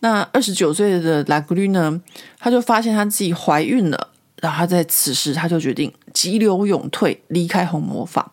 [0.00, 2.00] 那二十九岁的莱古绿呢，
[2.38, 4.08] 他就发现他自己怀孕了，
[4.40, 8.32] 然后他在此时他就决定急流勇退，离开红魔坊。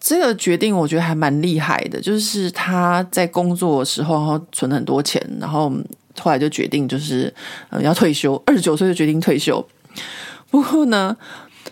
[0.00, 5.72] 这个决定我觉得还蛮厉害的，就是他在工作的时候，然后存了很多钱，然后
[6.18, 7.32] 后来就决定就是
[7.70, 9.66] 呃要退休，二十九岁就决定退休。
[10.50, 11.16] 不过呢，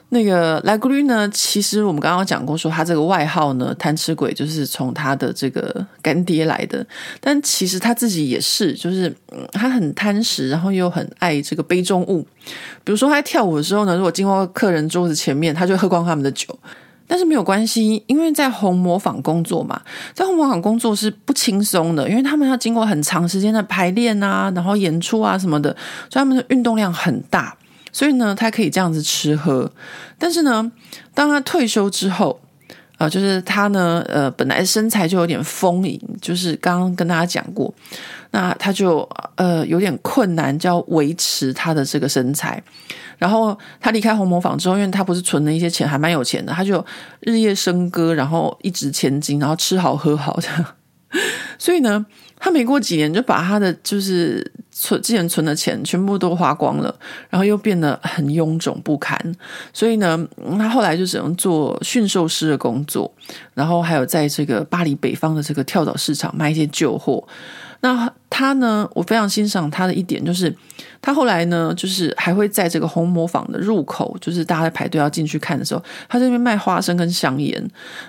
[0.09, 6.85] 那个莱古绿呢，其实我们刚刚讲过，说他这个外号呢，贪吃鬼，就是从他的这个干爹来的。
[7.21, 9.15] 但其实他自己也是，就是，
[9.53, 12.27] 他很贪食，然后又很爱这个杯中物。
[12.83, 16.59] 比如说他跳舞的时候呢，如果经过客人桌子前面，他就喝光他们的酒。
[17.07, 19.81] 但是没有关系，因为在红模坊工作嘛，
[20.15, 25.71] 在红模坊工作是不轻松的，因为他们要经过很长时间的排练啊，然后演出啊什么的，
[26.09, 27.55] 所以他们的运动量很大，
[27.93, 29.71] 所以呢，他可以这样子吃喝。
[30.19, 30.73] 但是呢，
[31.13, 32.41] 当他退休之后，
[32.97, 37.73] 啊、呃，就是他呢，呃，本来身材就有点丰盈，就是刚刚跟大家讲过，
[38.31, 42.63] 那他就呃有点困难，就要维持他的这个身材。
[43.19, 46.85] 然后他离开红磨坊之后，因为他不是存了一些钱，还蛮有钱的，他就
[47.21, 50.49] 日夜笙歌，然后一掷千金，然后吃好喝好的。
[51.59, 52.05] 所以呢，
[52.37, 56.93] 他没过几年就把他的就是存之前存的钱全部都花光了，
[57.31, 59.17] 然后又变得很臃肿不堪。
[59.73, 60.27] 所以呢，
[60.59, 63.13] 他后来就只能做驯兽师的工作，
[63.55, 67.25] 然后还有在这个巴黎北方的这个跳蚤市场卖一些旧货。
[67.85, 70.53] 那他呢，我非常欣赏他的一点就是，
[71.03, 77.63] 他后来呢，就是还会在这个红磨坊的入口，就是大家在排队要进去看的时候，他在那边卖花生跟香烟，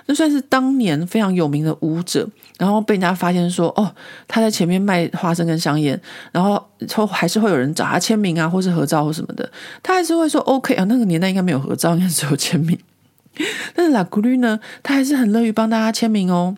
[0.06, 2.26] 那算是当年非常有名的舞者。
[2.58, 3.94] 然后被人家发现说，哦，
[4.26, 6.00] 他在前面卖花生跟香烟，
[6.32, 6.54] 然后
[6.94, 9.46] 后还是会有人找他签名啊，或是合照或什么的，
[9.82, 10.84] 他还是会说 OK 啊。
[10.84, 12.78] 那个年代应该没有合照，应该只有签名。
[13.76, 16.56] 但是拉古绿呢，他还是很乐于帮大家签名哦。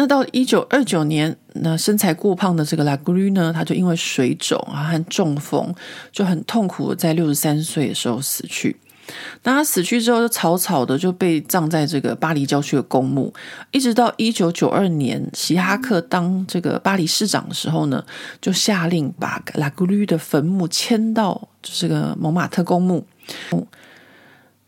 [0.00, 5.74] 那到一九二九年，那身材过胖的这个拉古绿呢，他就因为水肿啊和中风，
[6.12, 8.76] 就很痛苦在六十三岁的时候死去。
[9.42, 13.34] 那他死去之后，就草草的就被葬在这个巴黎郊区的公墓。
[13.72, 18.04] 一直到一九九二年，希哈克当这个巴黎市长的时候呢，
[18.40, 23.04] 就下令把拉古绿的坟墓迁到就是个蒙马特公墓。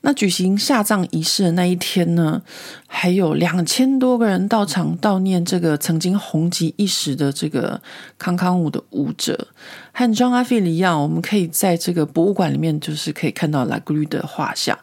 [0.03, 2.40] 那举行下葬仪式的那一天呢，
[2.86, 7.78] 还有两千多个人到场悼念这个曾经红极一时的这个
[8.16, 9.48] 康康舞的舞者。
[9.92, 14.74] 和张阿菲一样，我们可以在这个博物馆里面，就是可以看到拉古吕的画像。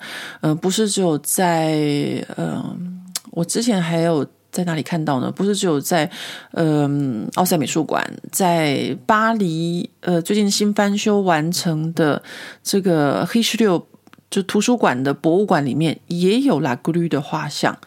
[0.41, 1.73] 嗯、呃，不是只有在
[2.35, 2.75] 嗯、呃，
[3.31, 5.31] 我之前还有在哪里看到呢？
[5.31, 6.07] 不是只有在
[6.51, 12.21] 嗯，奥赛美术馆，在巴黎呃，最近新翻修完成的
[12.61, 13.87] 这个黑石榴。
[14.29, 17.77] 就图书馆的博物馆里面也有拉古吕的画像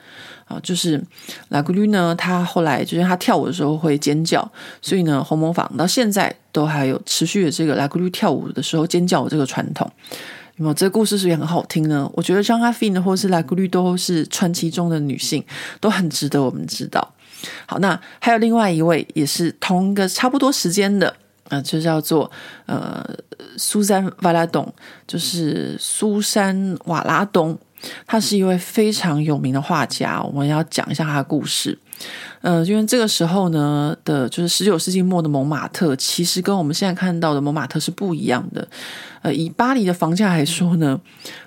[0.46, 1.02] 啊，就是
[1.50, 9.90] 拉古吕呢，他后来就是他跳舞的时候会尖叫，所以呢，红磨坊到现在都还有持续的这个拉古吕跳舞的时候尖叫的这个传统。
[10.56, 10.74] 有没有？
[10.74, 12.10] 这个故事是不是也很好听呢？
[12.14, 15.44] 我觉得张阿菲呢，或是拉古吕都是传奇中的女性，
[15.80, 17.14] 都很值得我们知道。
[17.66, 21.16] 好，那还有另外一位，也是同一个差不多时间的。
[21.50, 22.30] 啊、就叫做
[22.64, 23.04] 呃，
[23.58, 24.72] 苏珊·瓦拉东，
[25.06, 27.58] 就是苏珊·瓦拉东，
[28.06, 30.22] 他是一位非常有名的画家。
[30.22, 31.78] 我们要讲一下他的故事。
[32.40, 38.66] 呃，因为这个时候呢的，就是十九世纪末的蒙马特，其实跟我们现在看到的蒙马特是不一样的。
[39.22, 40.98] 呃，以巴黎的房价来说呢，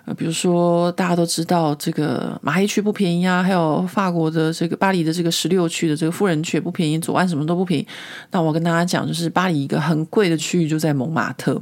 [0.06, 7.88] 呃，比如说大家都知道这个马黑区不便宜啊，还有法国的这个巴黎的这个十六区的这个富人区也不便宜，左岸什么都不便宜。
[8.30, 11.60] 那我跟大家讲，就是巴黎一个很贵的区域就在蒙马特。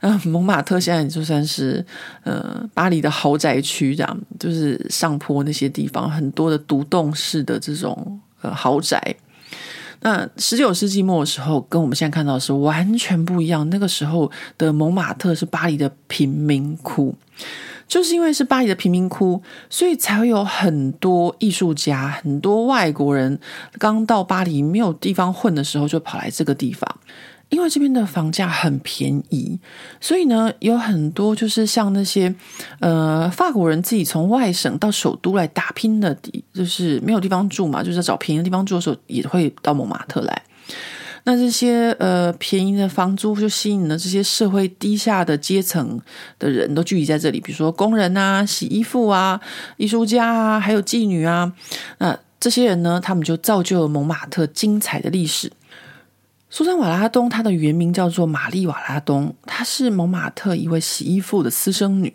[0.00, 1.84] 那，蒙马特现在就算是
[2.24, 8.20] 呃巴黎的豪宅区，这样就是上坡那些地方很多的独栋式的这种。
[8.42, 9.16] 呃，豪宅。
[10.00, 13.68] 那十九世纪末的时候，跟我们现在看到的是完全不一样。
[13.68, 17.14] 那个时候的蒙马特是巴黎的贫民窟，
[17.86, 23.38] 就是因为是巴黎的贫民窟，所以才会有很多艺术家、很多外国人
[23.78, 26.96] 刚到巴黎没有地方混的时候，就跑来这个地方。
[27.50, 29.58] 因为这边的房价很便宜，
[30.00, 32.34] 所以呢，有很多就是像那些
[32.78, 36.16] 呃法国人自己从外省到首都来打拼的，
[36.54, 40.42] 就是没有地方住嘛，就是找便宜的地方住的时候，也会到蒙马特来。
[41.24, 46.00] 那这些呃便宜的房租就吸引了这些社会低下的阶层
[46.38, 49.38] 的人都聚集在这里，比如说工人啊、洗衣服啊、
[49.76, 51.52] 艺术家啊，还有妓女啊。
[51.98, 55.52] 那这些人呢，他们就造就了蒙马特精彩的历史。
[56.52, 62.12] 苏珊·瓦拉东，她的原名叫做玛丽·瓦拉东，她是蒙马特一位洗衣服的私生女。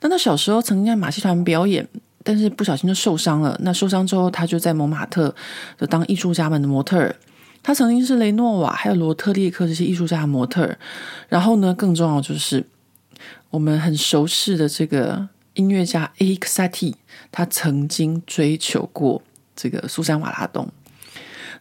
[0.00, 1.88] 那她小时候曾经在马戏团表演，
[2.22, 3.58] 但是不小心就受伤了。
[3.62, 5.34] 那受伤之后，她就在蒙马特
[5.78, 7.16] 就当艺术家们的模特儿。
[7.62, 10.78] 她曾经是雷诺瓦还有罗特列克这些艺术家的模特儿。
[11.30, 12.66] 然后呢，更重要就是
[13.48, 16.94] 我们很熟悉的这个音乐家 Erik Satie，
[17.32, 19.22] 他曾经追求过
[19.56, 20.68] 这个苏珊·瓦拉东。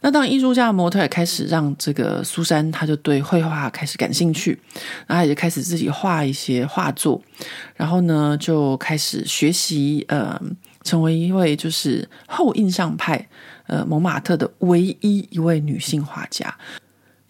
[0.02, 4.58] 那当艺术家的模特也开始让这个苏珊，她就对绘画开始感兴趣，
[5.06, 7.22] 然后也就开始自己画一些画作，
[7.76, 10.42] 然后呢就开始学习，呃，
[10.84, 13.28] 成为一位就是后印象派，
[13.68, 16.56] 呃，蒙马特的唯一一位女性画家。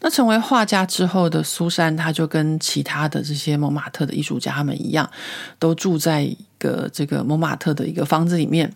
[0.02, 5.10] 那成为画家之后的苏珊，她就跟其他的这些蒙马特的艺术家们一样，
[5.58, 8.72] 都住在个这个蒙马特的一个房子里面。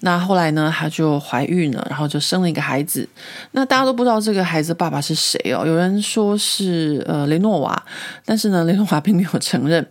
[0.00, 3.08] 那后来呢，她就怀孕了，然后就生了一个孩子。
[3.52, 5.64] 那大家都不知道这个孩子爸爸是谁哦。
[5.64, 7.82] 有人说是呃雷诺瓦，
[8.24, 9.86] 但是呢雷诺瓦并没有承认。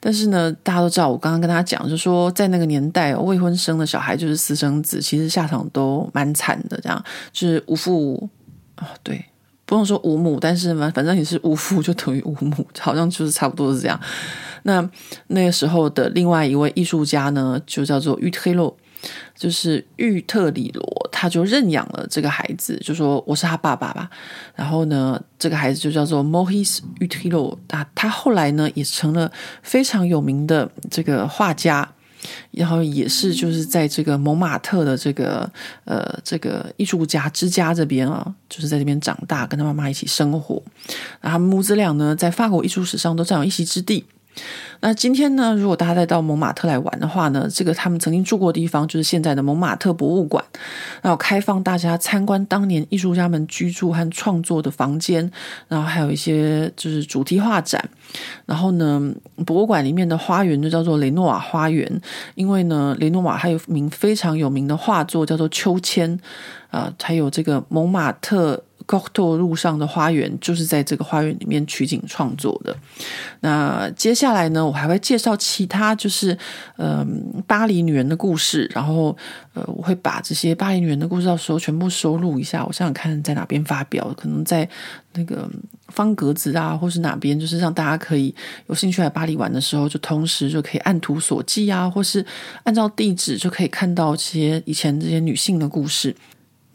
[0.00, 6.80] 但是呢，大家都知道，我刚刚跟他讲，就说在那个年代，未婚生的小孩就是私生子，其实下场都蛮惨的。
[6.80, 8.30] 这样就是无父
[8.76, 9.24] 哦， 对。
[9.66, 13.98] 不用说无母，但是嘛，反正你是无父就等于无母， 好像就是差不多是这样。
[14.64, 14.86] 那
[15.28, 18.74] 那个时候的另外一位艺术家呢，就叫做玉特洛，
[19.36, 24.08] 就是玉特里罗，他就认养了这个孩子，就说我是他爸爸吧。
[24.54, 29.30] 然后呢，这个孩子就叫做 Maurice 玉特洛，啊，他后来呢也成了
[29.62, 31.90] 非常有名的这个画家。
[32.50, 35.50] 然后也是就是在这个蒙马特的这个
[35.84, 40.62] 呃这个艺术家之家这边啊，就是在这边长大，跟他妈妈一起生活。
[41.20, 44.04] 那他们母子俩呢，在法国艺术史上都占有一席之地。
[44.80, 50.44] 那今天呢，如果大家再到蒙马特来玩的话呢，这个他们曾经住过的地方就是现在的蒙马特博物馆，
[51.00, 55.30] 然后开放大家参观当年艺术家们居住和创作的房间，
[55.68, 57.82] 然后还有一些就是主题画展。
[58.44, 59.00] 然后呢，
[59.46, 62.00] 博物馆里面的花园就叫做雷诺瓦花园，
[62.34, 66.10] 因为呢，雷诺瓦还有名非常有名的画作叫做《秋千》，
[66.70, 72.76] 啊、呃，还有这个蒙马特 Goto 路上的花园就是在这个花园里面取景创作的。
[73.40, 76.36] 那接下来呢，我还会介绍其他，就是
[76.76, 76.98] 嗯、
[77.34, 78.70] 呃，巴黎女人的故事。
[78.74, 79.16] 然后
[79.54, 82.64] 呃，我会把这些巴黎女人的故事到时候全部收录一下。
[82.64, 84.68] 我想想看在哪边发表，可能在
[85.14, 85.48] 那个
[85.88, 88.34] 方格子啊，或是哪边，就是让大家可以
[88.66, 92.24] 有兴趣来巴黎玩的时候，就同时就可以按图索骥啊，或是
[92.64, 96.14] 按照地址就可以看到这些以前这些女性的故事。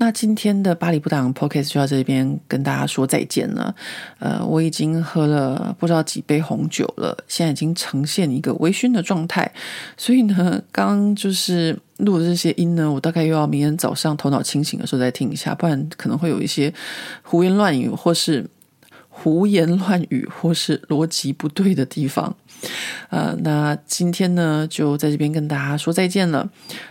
[0.02, 3.76] 那今天的巴黎不打 Podcast 就到这边跟大家说再见了。
[4.20, 9.52] 呃，我已经喝了不知道几杯红酒了，现在已经呈现一个微醺的状态。
[9.98, 16.74] 所以呢， 刚就是录的这些音呢，我大概又要明天早上头脑清醒的时候再听一下，不然可能会有一些
[17.22, 18.48] 胡言乱语，或是
[19.10, 22.34] 胡言乱语，或是逻辑不对的地方。
[23.10, 26.48] 呃，那今天呢，就在这边跟大家说再见了。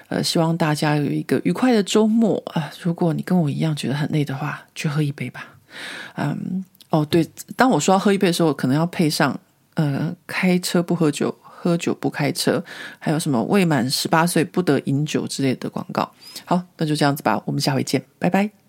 [0.09, 5.47] 呃，希望大家有一个愉快的周末啊，如果你跟我一样觉得很累的话，去喝一杯吧。
[6.17, 9.39] 嗯，哦，对，当我说要喝一杯的时候，可能要配上
[9.75, 12.65] 呃，开车不喝酒，喝酒不开车，
[12.99, 16.11] 还有什么未满十八岁不得饮酒之类的广告。
[16.45, 18.68] 好，那就这样子吧，我们下回见，拜拜。